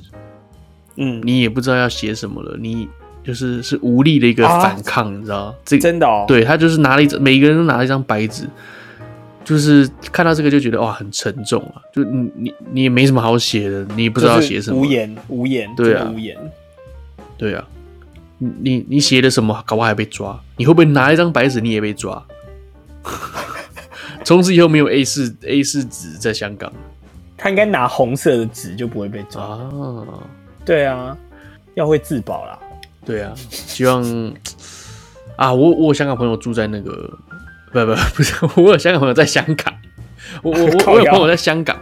[0.97, 2.87] 嗯，你也不知道要写什么了，你
[3.23, 5.55] 就是是无力的一个反抗，啊、你知道？
[5.65, 8.47] 这真的哦，对他就是拿了一张，每个人都拿了一张白纸。
[9.43, 11.81] 就是看到这个就觉得哇，很沉重啊！
[11.93, 16.37] 就你你你也没什么好写的，你也不知道写什么，无言无言，对啊，无言，
[17.37, 17.65] 对啊，
[18.37, 20.39] 你你写的什么，搞不好还被抓？
[20.57, 22.23] 你会不会拿一张白纸你也被抓？
[24.23, 26.71] 从此以后没有 A 四 A 四纸在香港，
[27.37, 30.07] 他应该拿红色的纸就不会被抓啊！
[30.63, 31.17] 对啊，
[31.75, 32.57] 要会自保啦。
[33.05, 34.01] 对啊，希望
[35.35, 37.11] 啊，我我香港朋友住在那个，
[37.73, 39.73] 不不不是， 我有香港朋友在香港，
[40.43, 41.75] 我我我我有朋友在香港，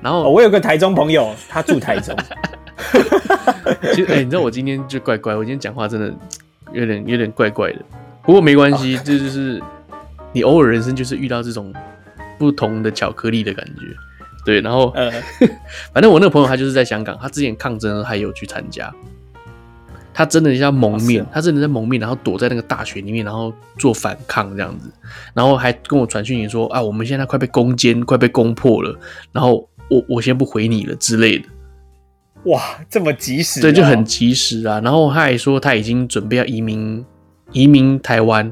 [0.00, 2.16] 然后、哦、我有个台中朋友，他住台中。
[3.92, 6.12] 其实哎、欸，你知道我今天就怪怪，我今天讲话真的
[6.72, 7.78] 有点有点怪怪的，
[8.22, 9.62] 不过没关系，这、哦、就是
[10.32, 11.72] 你偶尔人生就是遇到这种
[12.38, 13.82] 不同的巧克力的感觉。
[14.44, 15.10] 对，然后，呃，
[15.92, 18.92] 反正我那个朋友他就是在香港，他之前抗争还有去参加，
[20.16, 24.90] 他真的要蒙面，哦、他真的在蒙面，然后躲在那个大学里面，然后做反抗这样子，
[25.34, 28.98] 然后还跟我传讯息说啊，我们现在快被攻坚，快被攻破了，
[29.30, 31.44] 然后我我先不回你了之类的。
[32.44, 33.62] 哇，这么及时、哦？
[33.62, 34.80] 对，就很及时啊。
[34.80, 37.04] 然后他还说他已经准备要移民
[37.52, 38.50] 移民台湾，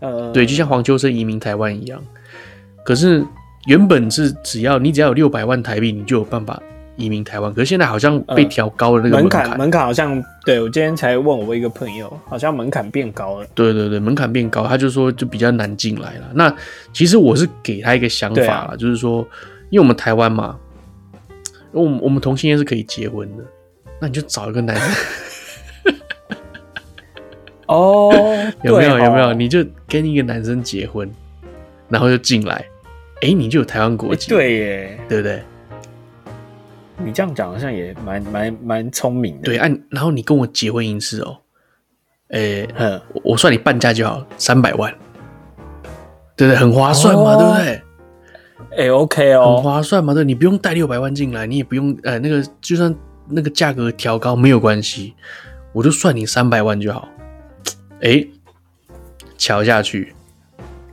[0.00, 2.02] 呃，对，就像黄秋生移民台湾一样，
[2.84, 3.24] 可是。
[3.66, 6.60] 原本是只要你只要有六百万台币，你就有办法
[6.96, 7.52] 移民台湾。
[7.52, 13.46] 可是现在好像被调高了那个门槛，门槛门槛好像对我今天才问我一个朋友，好像门槛变高了。
[13.54, 16.30] 对对对，门槛变高，他就说就比较难进来了。
[16.34, 16.54] 那
[16.92, 19.26] 其实我是给他一个想法啦，啊、就是说，
[19.70, 20.56] 因为我们台湾嘛，
[21.70, 23.44] 我们我们同性恋是可以结婚的，
[24.00, 24.84] 那你就找一个男人。
[27.66, 28.12] 哦，
[28.62, 29.32] 有没有有没有？
[29.32, 31.10] 你就跟一个男生结婚，
[31.88, 32.54] 然后就进来。
[33.22, 35.40] 哎、欸，你就有台湾国籍，对耶，对不对？
[37.04, 39.42] 你这样讲好像也蛮蛮蛮聪明的。
[39.44, 41.38] 对，按、啊、然后你跟我结婚一次哦，
[42.28, 44.92] 诶、欸，嗯，我算你半价就好，三百万，
[46.36, 46.56] 对不对？
[46.56, 47.82] 很划算嘛，哦、对不对？
[48.70, 52.94] 哎、欸、，OK 哦，很划算嘛，对，你不用带六百万进来，你也不用，呃，那个就算
[53.28, 55.14] 那个价格调高没有关系，
[55.72, 57.08] 我就算你三百万就好。
[58.00, 58.30] 哎、欸，
[59.36, 60.14] 瞧下去，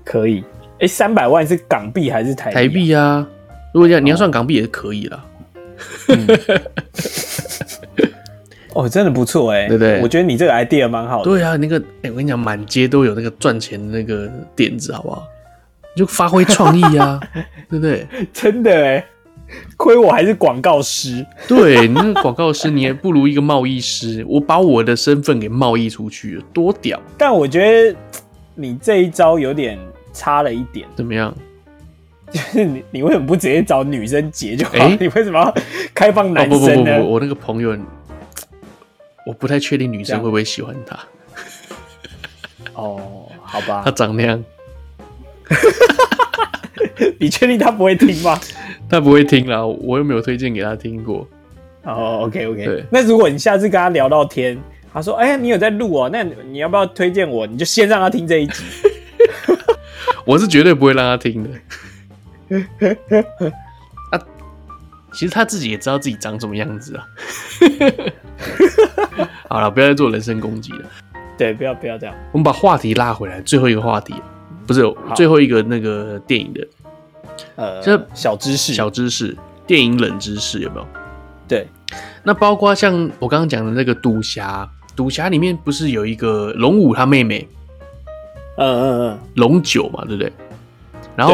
[0.04, 0.44] 可以。
[0.80, 2.52] 哎，三百万是港币还是台？
[2.52, 3.28] 台币啊！
[3.74, 5.26] 如果这样，你要算港币也是可以啦。
[6.08, 6.28] 哦，嗯、
[8.74, 10.02] 哦，真的不错哎，对不对？
[10.02, 11.24] 我觉得你这个 idea 蛮好的。
[11.26, 15.28] 对啊，那个哎，我跟你讲，满街都有那个赚钱的那个点子，好不好？
[15.96, 17.20] 你就发挥创意啊，
[17.70, 18.08] 对不对？
[18.32, 19.06] 真的哎，
[19.78, 21.26] 亏我还是广告师。
[21.48, 24.26] 对，你那个广告师，你还不如一个贸易师。
[24.28, 27.02] 我把我的身份给贸易出去了，多屌！
[27.18, 27.60] 但我觉
[27.92, 27.96] 得
[28.56, 29.78] 你这一招有点。
[30.12, 31.34] 差了一点，怎么样？
[32.32, 34.74] 就是你，你为什么不直接找女生结就好？
[34.78, 35.54] 欸、你为什么要
[35.94, 36.98] 开放男生呢？
[36.98, 37.78] 哦、不不不不，我那个朋友，
[39.26, 41.00] 我不太确定女生会不会喜欢他。
[42.74, 44.44] 哦，好吧，他长那样，
[47.20, 48.40] 你确定他不会听吗？
[48.90, 51.28] 他不会听啦，我又没有推荐给他听过。
[51.84, 52.84] 哦，OK OK，对。
[52.92, 54.58] 那如果你下次跟他聊到天，
[54.94, 57.46] 他说：“哎、欸，你有在录哦，那你要不要推荐我？
[57.48, 58.64] 你就先让他听这一集。
[60.26, 61.50] ”我是绝对不会让他听的。
[64.12, 64.20] 啊，
[65.12, 67.06] 其实他自己也知道自己长什么样子啊。
[69.50, 70.86] 好了，不要再做人身攻击了。
[71.38, 72.16] 对，不要不要这样。
[72.32, 74.14] 我们把话题拉回来，最后一个话题
[74.68, 74.84] 不是
[75.16, 76.68] 最后一个那个电影的，
[77.56, 79.36] 呃，这小知识，小知识，
[79.66, 80.88] 电影冷知识有没有？
[81.48, 81.68] 对，
[82.24, 87.48] 那包括像我刚刚讲的那个赌侠，赌侠里面不是有一个龙五他妹妹？
[88.58, 90.32] 嗯嗯嗯，龙九嘛，对不对？
[91.16, 91.34] 然后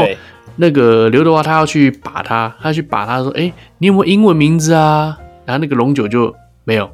[0.56, 6.34] 那个刘德华他要去把他，他要去把他说：“哎，你有没有英文名字啊？”然后那个龙九就
[6.64, 6.86] 没有。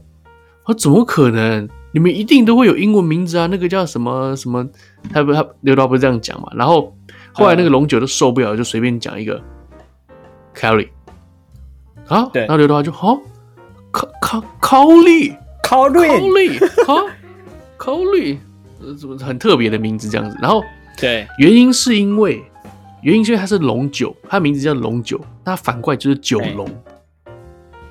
[0.65, 1.69] 我说：“怎么可能？
[1.93, 3.47] 你们一定都会有英文名字啊！
[3.51, 4.65] 那个叫什么什么？
[5.11, 6.47] 他不他刘德华不是这样讲嘛？
[6.55, 6.95] 然后
[7.33, 9.41] 后来那个龙九都受不了，就随便讲一个
[10.55, 10.87] Kelly
[12.07, 12.29] 啊。
[12.31, 13.19] 对，然后刘德华就好，
[13.91, 17.05] 考考考利考利考利好
[17.77, 18.39] 考利。
[18.97, 20.37] 怎么很特别的名字这样子？
[20.41, 20.63] 然后
[20.97, 22.41] 对，原因是因为
[23.01, 26.67] 原因是因为它是龙九，它名字叫龙九，那反过来就是九龙。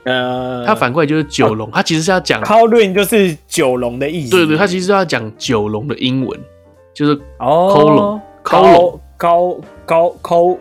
[0.04, 4.30] 呃，它反过来就是九龙，它其实是要讲 Colin 就是九龙的意思。
[4.30, 6.40] 对对，它其实是要讲九龙的英文，
[6.94, 10.58] 就是哦，Colon，高高高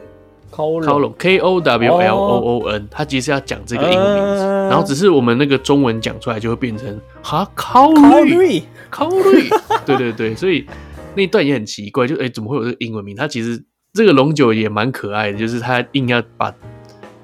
[0.52, 9.10] Colon K O W L O O N，它其实是要讲这个英文名字，然后只是我们那个中文讲出来就会变成哈 c o l i n c o
[9.10, 10.66] l i n，对对对，所以
[11.16, 13.16] 那一段也很奇怪，就哎、欸，怎么会有这个英文名？
[13.16, 13.64] 它其实
[13.94, 16.54] 这个龙九也蛮可爱的，就是他硬要把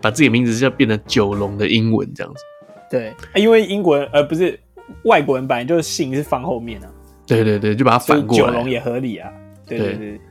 [0.01, 2.43] 把自己的名字是要变成九龙的英文这样子。
[2.89, 4.59] 对，因为英国人呃不是
[5.03, 6.91] 外国人，本来就是姓是放后面啊。
[7.27, 9.31] 对对对，就把它反过来，九龙也合理啊。
[9.65, 10.21] 对对对，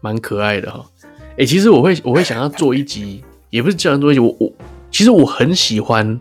[0.00, 0.84] 蛮可爱的哈。
[1.02, 4.52] 哎、欸，其实我会我会想要做一集， 也不是这样做一集，我我
[4.90, 6.18] 其实我很喜欢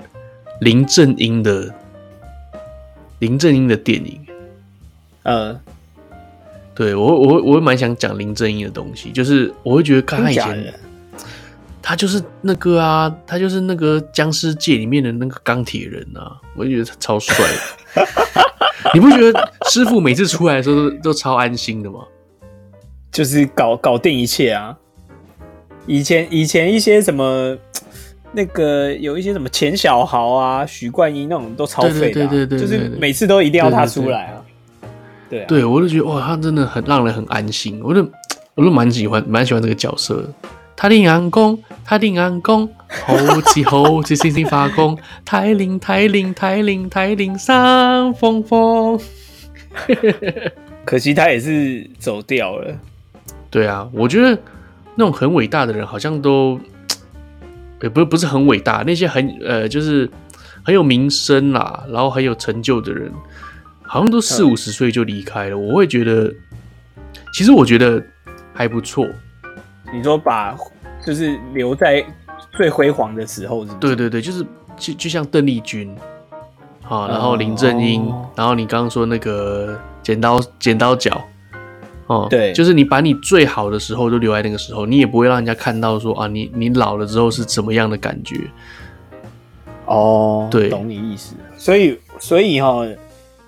[0.61, 1.73] 林正英的。
[3.19, 4.27] 林正英的电影，
[5.23, 5.59] 呃，
[6.77, 10.73] 对我我我会蛮想讲林正英的东西，就是我会觉得看他以前，
[11.81, 17.33] 他就是那个啊，他就是那个僵尸界里面的那个钢铁人啊，我就觉得他超帅。
[18.93, 22.05] 你不觉得师傅每次出来的时候都都超安心的吗？
[23.11, 24.77] 就是搞搞定一切啊！
[25.87, 27.57] 以前以前一些什么
[28.31, 34.43] 那个有一些什么钱小豪啊、许冠英那种都超废的、啊，对对对，对，对，对，就是每次都一定要他出来啊！
[35.29, 38.07] 对，我就觉得哇，他真的很让人很安心，我就
[38.55, 40.33] 我就蛮喜欢蛮喜欢这个角色的。
[40.75, 42.67] 他的阳光，他的阳光，
[43.05, 48.99] 好似好似星星发光，台铃台铃台铃台铃三风风。
[50.85, 52.75] 可惜他也是走掉了。
[53.49, 54.37] 对啊，我觉得
[54.95, 56.59] 那种很伟大的人，好像都
[57.81, 60.09] 也不不是很伟大，那些很呃，就是
[60.63, 63.11] 很有名声啦，然后很有成就的人，
[63.87, 65.55] 好像都四五十岁就离开了。
[65.55, 65.67] 嗯。
[65.67, 66.33] 我会觉得，
[67.33, 68.03] 其实我觉得
[68.53, 69.07] 还不错。
[69.91, 70.55] 你说把
[71.05, 72.05] 就是留在
[72.51, 73.79] 最辉煌的时候是不是？
[73.79, 75.95] 对对对，就是就就像邓丽君
[76.87, 81.21] 啊，然后林正英，哦，然后你刚刚说那个剪刀剪刀脚
[82.07, 88.41] 哦，对，就是你把你最好的时候都留在那个时候，你也不会让人家看到说啊，你你老了之后是怎么样的感觉。
[89.85, 91.35] 哦，对，懂你意思。
[91.57, 92.85] 所以所以哈，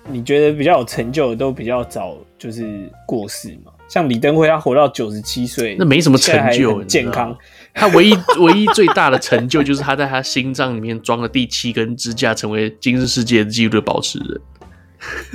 [0.08, 3.72] 你觉得比较有成就的都比较早就是过世嘛？
[3.88, 7.36] 像李登辉，他活到九十七岁，那没什么成就，健康。
[7.74, 14.40] 他唯一 唯一最大的成就，就是他在他心脏里面装了第七根支架，成为今日世界纪录的保持人。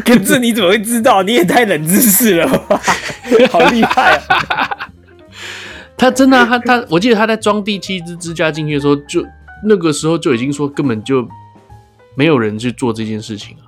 [0.05, 1.24] 可是你怎么会知道？
[1.24, 2.80] 你也太冷知识了吧，
[3.51, 4.89] 好厉害啊！
[5.97, 9.26] 他真的、啊，他他，我记得他在装第七支支架进去的时候，就
[9.66, 11.28] 那个时候就已经说根本就
[12.16, 13.64] 没有人去做这件事情啊。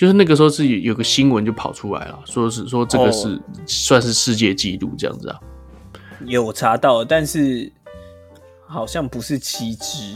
[0.00, 5.38] 就是那个时候是有有个新闻就跑出来了，说是说这个是算是世界纪录这样子啊。
[6.24, 7.70] 有查到，但是
[8.66, 10.14] 好像不是七只，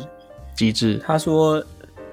[0.57, 0.97] 几只？
[1.07, 1.63] 他说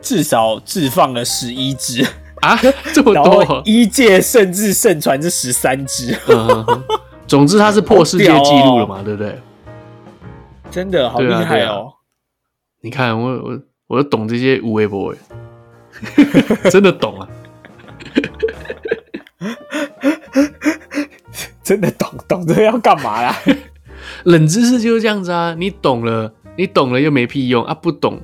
[0.02, 2.06] 至少置放了十一只
[2.42, 2.60] 啊，
[2.94, 6.14] 这么多，一届甚至盛传是十三只。
[7.26, 9.40] 总之他是破世界纪录了嘛，对不对？
[10.70, 11.94] 真的好厉害哦！
[12.82, 15.16] 你看我我我都懂这些无微博，
[16.70, 17.26] 真的懂啊。
[21.72, 23.34] 真的懂懂这要干嘛呀？
[24.26, 25.56] 冷知识就是这样子啊！
[25.58, 27.74] 你懂了，你懂了又没屁用啊！
[27.74, 28.20] 不懂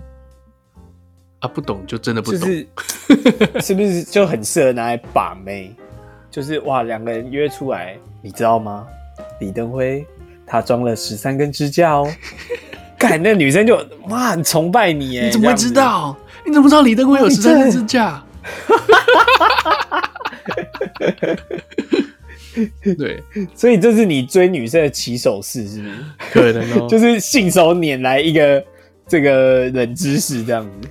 [1.40, 2.68] 啊，不懂就真的不懂，就是
[3.64, 5.74] 是不是就很适合拿来把妹？
[6.30, 8.86] 就是哇，两个人约出来，你知道吗？
[9.40, 10.06] 李登辉
[10.46, 12.06] 他装了十三根支架哦，
[13.00, 13.78] 看那女生就
[14.10, 15.28] 哇很崇拜你耶！
[15.28, 16.14] 你怎么会知道？
[16.46, 18.22] 你怎么知道李登辉有十三根支架？
[22.98, 23.24] 对，
[23.56, 25.94] 所以这是你追女生的起手式，是不是？
[26.32, 28.64] 可能哦， 就是信手拈来一个
[29.08, 30.90] 这个冷知识这样子。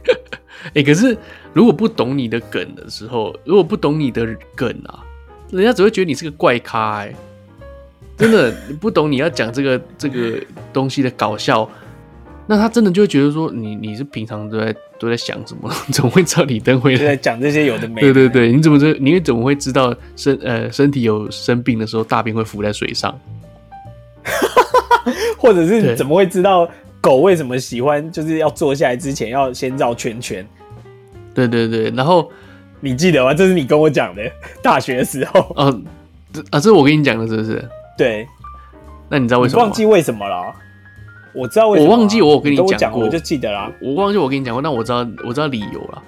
[0.66, 1.16] 哎、 欸，可是
[1.52, 5.04] 如果不懂你的梗的时候，如果不懂你的梗啊，
[5.50, 7.06] 人家只会觉得你是个怪咖、欸。
[7.06, 7.14] 哎，
[8.16, 10.40] 真的，你不懂你要讲这个这个
[10.72, 11.68] 东西的搞笑。
[12.48, 15.70] 那他真的就会觉得说你你是平常都在都在想什么？
[15.92, 18.12] 怎么会知道李登辉在讲这些有的没的？
[18.12, 18.96] 对对对，你怎么知？
[19.00, 23.18] 你怎么会知道身呃身体有生病的时候大便会浮在水上？
[25.38, 26.68] 或者是怎么会知道
[27.00, 30.46] 狗为什么喜欢就是要坐下来之前要先绕圈圈？
[31.34, 32.30] 对对对，然后
[32.80, 33.34] 你记得吗？
[33.34, 34.22] 这是你跟我讲的，
[34.62, 35.40] 大学的时候。
[35.54, 35.70] 啊，
[36.32, 37.68] 这啊这是我跟你讲的，是不是？
[37.98, 38.26] 对。
[39.08, 39.62] 那你知道为什么？
[39.62, 40.52] 忘记为什么了？
[41.36, 43.70] 我知道为什么、啊，我忘记我有跟你讲过，我就记得啦。
[43.80, 46.02] 我忘记我跟你讲过，那我知道我知道理由了。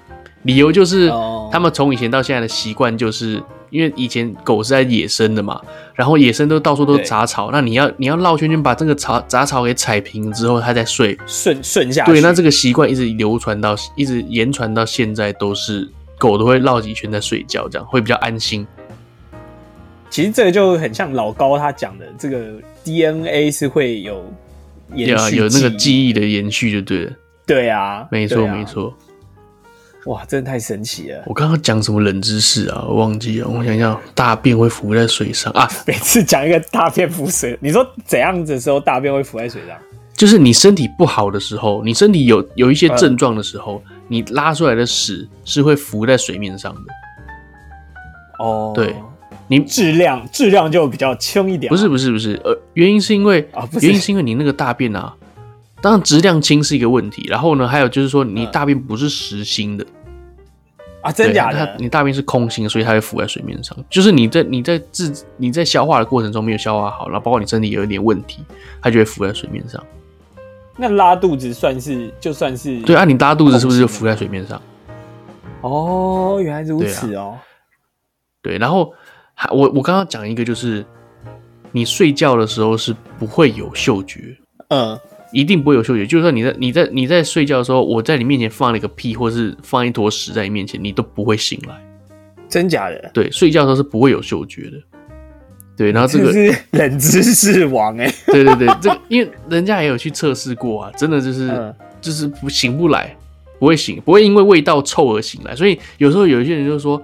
[0.45, 1.12] 理由就是
[1.53, 5.61] 他们从以前到现在的习惯，就是因为以前狗是在野生的嘛，
[5.95, 12.12] 然后野生都到处都是杂草，那你要你要绕圈圈把这个草杂草给踩平之后，它再睡顺顺下去。
[12.12, 18.66] 对，那这个习惯一直流传到一直延传到现在，都是狗都会绕几圈再睡觉，这样会比较安心。
[20.09, 22.53] 其实这个就很像老高他讲的，这个
[22.85, 24.24] DNA 是会有。
[24.95, 27.12] 有有那个记忆的延续就对了，
[27.47, 28.95] 对啊，没错没错，
[30.07, 31.22] 哇，真的太神奇了！
[31.26, 32.84] 我刚刚讲什么冷知识啊？
[32.89, 35.68] 我忘记了，我想想，大便会浮在水上啊！
[35.86, 39.76] 每次讲一个大便浮水，你说怎样子的时候大便会浮在水上？
[40.14, 46.80] 就是你身体不好的时候，你身体有有一些症状的时候，你拉出来的屎是会浮在水面上的。
[48.39, 48.95] 哦，对。
[49.49, 55.14] 你质量质量就比较轻一点，不是不是不是，呃，原因是因为啊，原因是因为你那个大便啊，
[55.80, 59.86] 当然质量轻是一个问题，然后呢，还有就是说你大便不是实心的
[61.01, 61.76] 啊，真假的？
[61.78, 68.44] 你大便是空心，所以它会浮在水面上，就是你在你在自你在消化的过程中没有消化好，然后包括你身体有一点问题，
[68.82, 69.82] 它就会浮在水面上。
[70.76, 73.05] 那拉肚子算是就算是对啊？
[73.05, 74.61] 你拉肚子是不是就浮在水面上？
[75.62, 77.36] 哦，原来如此哦。
[78.40, 78.94] 对，然后
[79.41, 80.84] 还我我刚刚讲一个，就是
[81.70, 84.36] 你睡觉的时候是不会有嗅觉，
[84.70, 84.99] 嗯，
[85.32, 86.05] 一定不会有嗅觉。
[86.05, 91.80] 就是说你在你在你在睡觉的时候，我在你面前放了一个屁，或是放一坨屎在你面前，你都不会醒来。
[92.49, 93.11] 真假的？
[93.14, 94.76] 对，睡觉的时候是不会有嗅觉的。
[95.76, 98.12] 对，然后这个是冷知识王哎。
[98.26, 103.16] 对对对，这个因为人家也有去测试过啊，真的就是、嗯、就是不醒不来，
[103.61, 105.55] 不会醒，不会因为味道臭而醒来。
[105.55, 107.01] 所以有时候有一些人就说，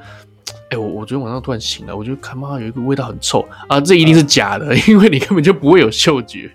[0.71, 6.51] 哎，我我昨天晚上突然醒了，我就看妈有一个味道很臭啊，这一定是假的，嗯、 因为你根本就不会有嗅觉。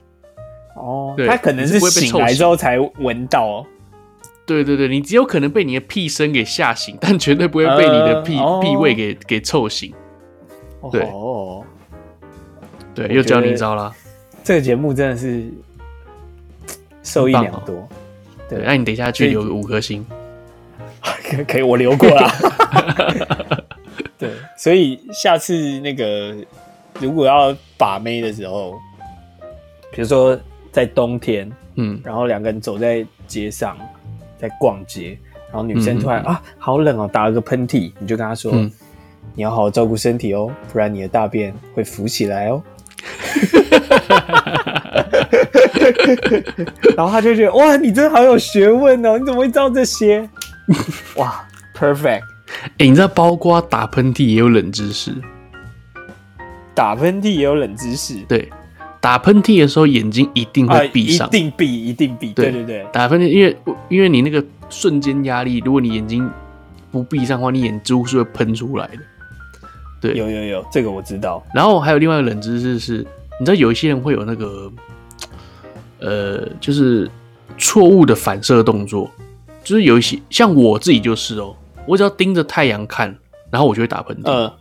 [0.76, 3.66] 哦，对，他可能是醒来之后才闻到。
[4.46, 9.94] 对对对，你只有可能被你的屁声给吓醒，但绝对不会被你的屁、呃、屁味给给臭醒。
[10.92, 11.02] 对。
[11.02, 11.64] 哦
[12.96, 13.94] 对，又教你一招了。
[14.44, 15.48] 这个节目真的是
[17.04, 17.76] 受益良多。
[17.76, 17.88] 哦、
[18.50, 20.06] 对，那你等一下去留个五颗星。
[21.24, 22.28] 可以，可以，我留过了。
[24.20, 26.36] 对，所以下次那个
[27.00, 28.78] 如果要把妹的时候，
[29.94, 30.38] 比如说
[30.72, 33.78] 在冬天，嗯，然后两个人走在街上，
[34.38, 35.18] 在逛街，
[35.48, 38.70] 然后女生突然、嗯、啊好冷哦，打了个喷嚏，你就跟她说、嗯，
[39.36, 42.62] 你要好好照顾身体哦，不然你的大便会浮起来哦。
[46.98, 49.18] 然后他就觉得哇，你真的好有学问哦！
[49.18, 50.28] 你怎么会知道这些？
[51.16, 52.24] 哇，perfect！
[52.78, 55.14] 你知道包括打喷嚏也有冷知识，
[56.74, 58.16] 打喷嚏也有冷知识。
[58.28, 58.50] 对，
[59.00, 62.34] 打喷嚏的时候眼睛一定会闭上，啊、一定闭，一定闭。
[62.34, 63.58] 对对对，打喷嚏，因为
[63.90, 66.30] 因为你那个瞬间压力，如果你眼睛
[66.92, 69.00] 不闭上的话，你眼珠是会喷出来的。
[70.02, 71.44] 对，有有有，这个我知道。
[71.54, 73.06] 然后还有另外一个冷知识是，
[73.40, 74.72] 你知道有一些人会有那个，
[76.00, 77.10] 呃，就是
[77.58, 79.12] 错误的反射动作，
[79.62, 81.54] 就是有一些像我自己就是哦，
[81.90, 83.18] 我只要盯着太阳看，
[83.50, 84.30] 然后我就会打喷嚏。
[84.30, 84.54] 呃，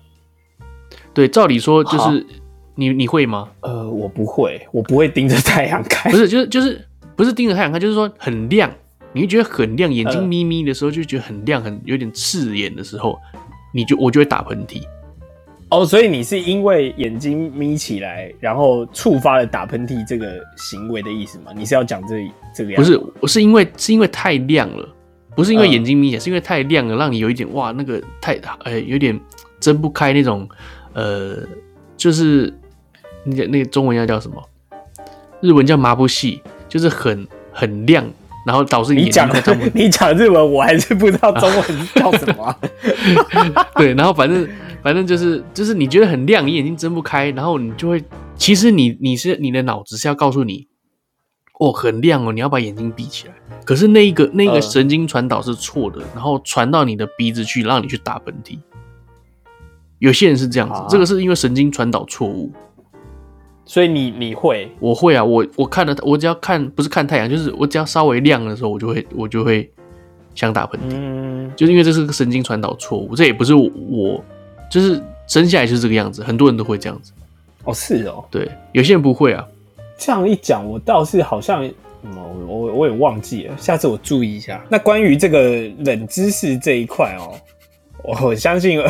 [1.13, 2.27] 对，照理说就是
[2.75, 3.51] 你你会吗？
[3.61, 6.11] 呃，我不会，我不会盯着太阳看。
[6.11, 6.83] 不是，就是就是
[7.15, 8.73] 不是盯着太阳看，就是说很亮，
[9.13, 13.19] 你会觉得很亮，眼睛眯眯的时候就觉得很亮，很有点刺眼的时候，
[13.75, 14.83] 你就我就会打喷嚏。
[15.71, 21.53] 哦，所以你是因为眼睛眯起来，然后触发了打喷嚏这个行为的意思吗？
[21.55, 22.97] 你是要讲这这个样子？
[22.97, 24.89] 不是，我是因为是因为太亮了，
[25.39, 28.35] 不是因为眼睛眯起来，是因为太亮了，让你有一点哇，那个太
[28.65, 29.17] 呃、欸、有点
[29.61, 30.49] 睁不开那种，
[30.95, 31.37] 呃，
[31.97, 32.53] 就是
[33.23, 34.43] 那个那个中文要叫什么？
[35.41, 38.05] 日文叫麻布系，就是很很亮，
[38.45, 39.79] 然后导致你眼睛看不。
[39.79, 42.59] 你讲日文，我还是不知道中文叫什么、啊。
[43.79, 44.45] 对，然后反正。
[44.81, 48.03] 反正就是就是你觉得很亮，你眼睛睁不开，然后你就会，
[48.37, 50.69] 其实你你是你的脑子是要告诉你，
[51.59, 53.35] 哦，很亮哦，你要把眼睛闭起来。
[53.65, 58.59] 可是那一个那个神经传导是错的，然后传到你的鼻子去，让你去打喷嚏。
[59.99, 62.53] 有些人是这样子，这个是因为神经传导错误。
[63.65, 69.71] 所以你你会，我会啊，我我看了，我只要看不是看太阳，就是我只要稍微亮的时候，我就会我就会
[70.35, 70.85] 想打喷嚏。
[70.93, 74.25] 嗯，就是因为这是个神经传导错误，这也不是我。
[74.71, 77.13] 就是生下来就是这个样子，很多人都会这样子。
[77.65, 79.43] 哦，是哦，对，有些人不会啊。
[79.99, 81.67] 这样一讲，我倒是好像，
[82.05, 84.65] 嗯、我我我也忘记了，下次我注意一下。
[84.71, 87.35] 那关于这个冷知识这一块哦，
[88.23, 88.81] 我相信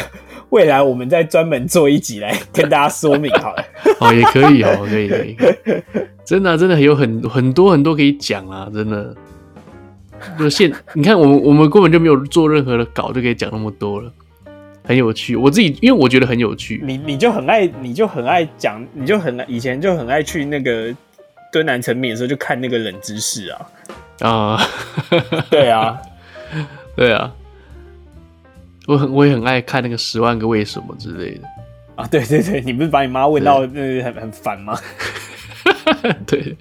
[0.51, 3.65] 未来我们再专门做一集来跟大家说明好了。
[4.01, 5.37] 哦，也可以哦，可以可以，
[6.25, 9.15] 真的、真的有很很多很多可以讲啊，真的。
[10.37, 14.13] 就现你看，我们我们根本就没有做任何的稿，就可以讲那么多了。
[14.89, 16.80] 很有趣，我自己因为我觉得很有趣。
[16.82, 20.95] 你你就很爱，你就很爱讲，你就很以前就很爱去那个
[21.53, 23.70] 蹲南成面的时候就看那个冷知识啊。
[24.20, 24.59] 啊，
[25.51, 25.99] 对啊，
[26.97, 27.30] 对啊，
[28.86, 31.43] 我很我也很爱看那个十万个为什么之类的。
[31.95, 34.74] 啊，对对对，你不是把你妈问到那很很烦吗？
[36.26, 36.57] 对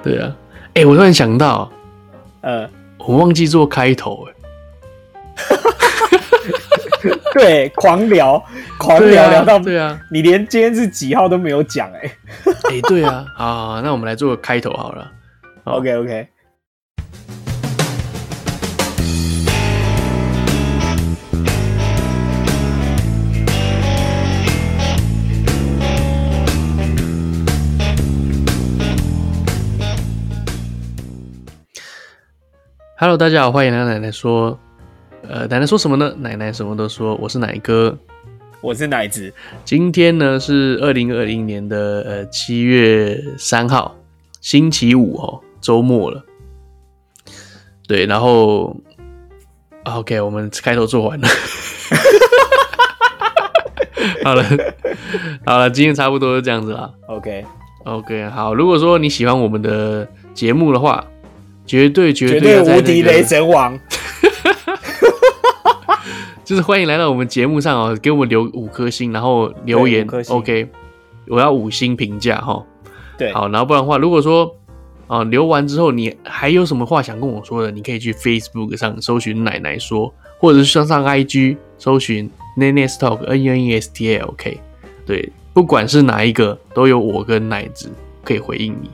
[0.00, 0.36] 对啊，
[0.74, 1.68] 哎、欸，我突然想到，
[2.42, 4.32] 呃，我忘记做开头哎。
[7.34, 8.42] 对，狂聊，
[8.78, 12.16] 狂聊、啊、聊到对啊，你连今天是几号都没有讲哎、欸，
[12.70, 15.10] 哎、欸，对啊，好，那我们来做个开头好了。
[15.64, 16.28] OK OK。
[32.96, 34.56] Hello，大家好，欢迎来奶奶说。
[35.28, 36.12] 呃，奶奶说什么呢？
[36.18, 37.14] 奶奶什么都说。
[37.14, 37.96] 我是奶哥，
[38.60, 39.32] 我是奶子。
[39.64, 43.96] 今天呢是二零二零年的呃七月三号，
[44.40, 45.40] 星期五哦。
[45.60, 46.24] 周末了。
[47.86, 48.76] 对，然后
[49.84, 51.28] ，OK，我们开头做完了。
[54.24, 54.44] 好了，
[55.46, 56.92] 好了，今天差不多就这样子了。
[57.06, 58.52] OK，OK，好。
[58.52, 61.06] 如果说你喜欢我们的节目的话，
[61.64, 63.78] 绝对绝对、无敌雷神王，
[66.44, 70.06] 就是欢迎来到我们节目上哦，给我们留五颗星，然后留言。
[70.28, 70.68] OK，
[71.28, 72.64] 我要五星评价哈。
[73.18, 74.54] 对，好，然后不然的话，如果说
[75.06, 82.30] 啊留完之后你还有什么话想跟我说的，你可以去 Facebook 上搜寻奶奶说，或者是上上 IG 搜寻。
[82.54, 84.60] Nestalk N N E S T A L K，
[85.06, 87.90] 对，不管是哪一个，都有我跟奶子
[88.22, 88.90] 可以回应你。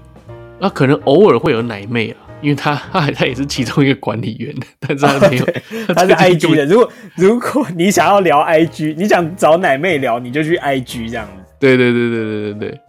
[0.61, 5.53] 那、啊、可能偶尔会有奶妹啊，因为他 他他也是其中一个管理员， 但是他没有，哦、
[5.95, 6.65] 他是 I G 的。
[6.67, 11.53] 如果如果你想要聊 I G，你想找奶妹聊，你就去 I G 这样子。
[11.59, 12.81] 对对对对对对对，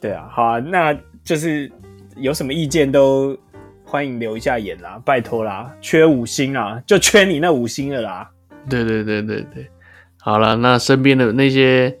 [0.00, 1.70] 对啊，好啊，那就是
[2.16, 3.36] 有什么意见都
[3.84, 8.30] 欢迎留一下言啦，拜托啦，缺五星啊，就缺你那五星了啦。
[8.70, 9.66] 对对对对对，
[10.18, 11.94] 好了，那身边的那些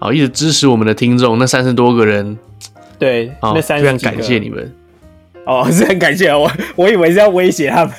[0.00, 2.36] 哦一直支持我们的听众，那三十多个人，
[2.98, 4.74] 对，那三十非常感谢你们。
[5.46, 7.94] 哦，是很感谢我，我以为是要威胁他们。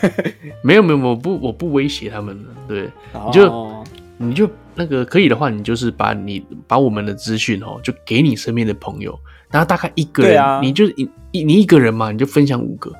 [0.63, 3.85] 没有没有，我不我不威胁他们了，对，哦、你就
[4.17, 9.17] 你就那个可以的话，你就是把你把我们的资讯哦，就给你身边的朋友，
[9.51, 12.91] 然后大概一个人，啊、你就一你，你一个人嘛，你就分享五个，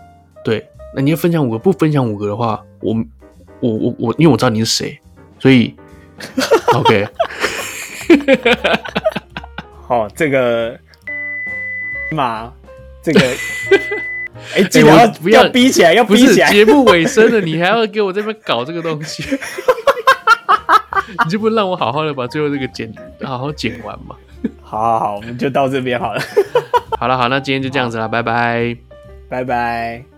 [0.44, 2.96] 对，那你就分享五个，不分享五个的话，我。
[3.62, 5.00] 我我我，因为我知道你是谁，
[5.40, 5.74] 所以，
[6.76, 7.08] OK，
[9.88, 10.78] 好，这个
[12.12, 12.54] 嘛，
[13.02, 13.20] 这个，
[14.54, 16.50] 哎、欸，记得要、欸、不要，要逼起来，要逼起来。
[16.54, 19.24] 节目尾声了，你还要给我这边搞这个东西，
[21.26, 22.94] 你就不让我好好的把最后这个剪，
[23.24, 24.16] 好好剪完嘛？
[24.62, 26.22] 好好好，我们就到这边好了。
[27.00, 28.78] 好了好，那今天就这样子了，拜拜，
[29.30, 30.15] 拜拜。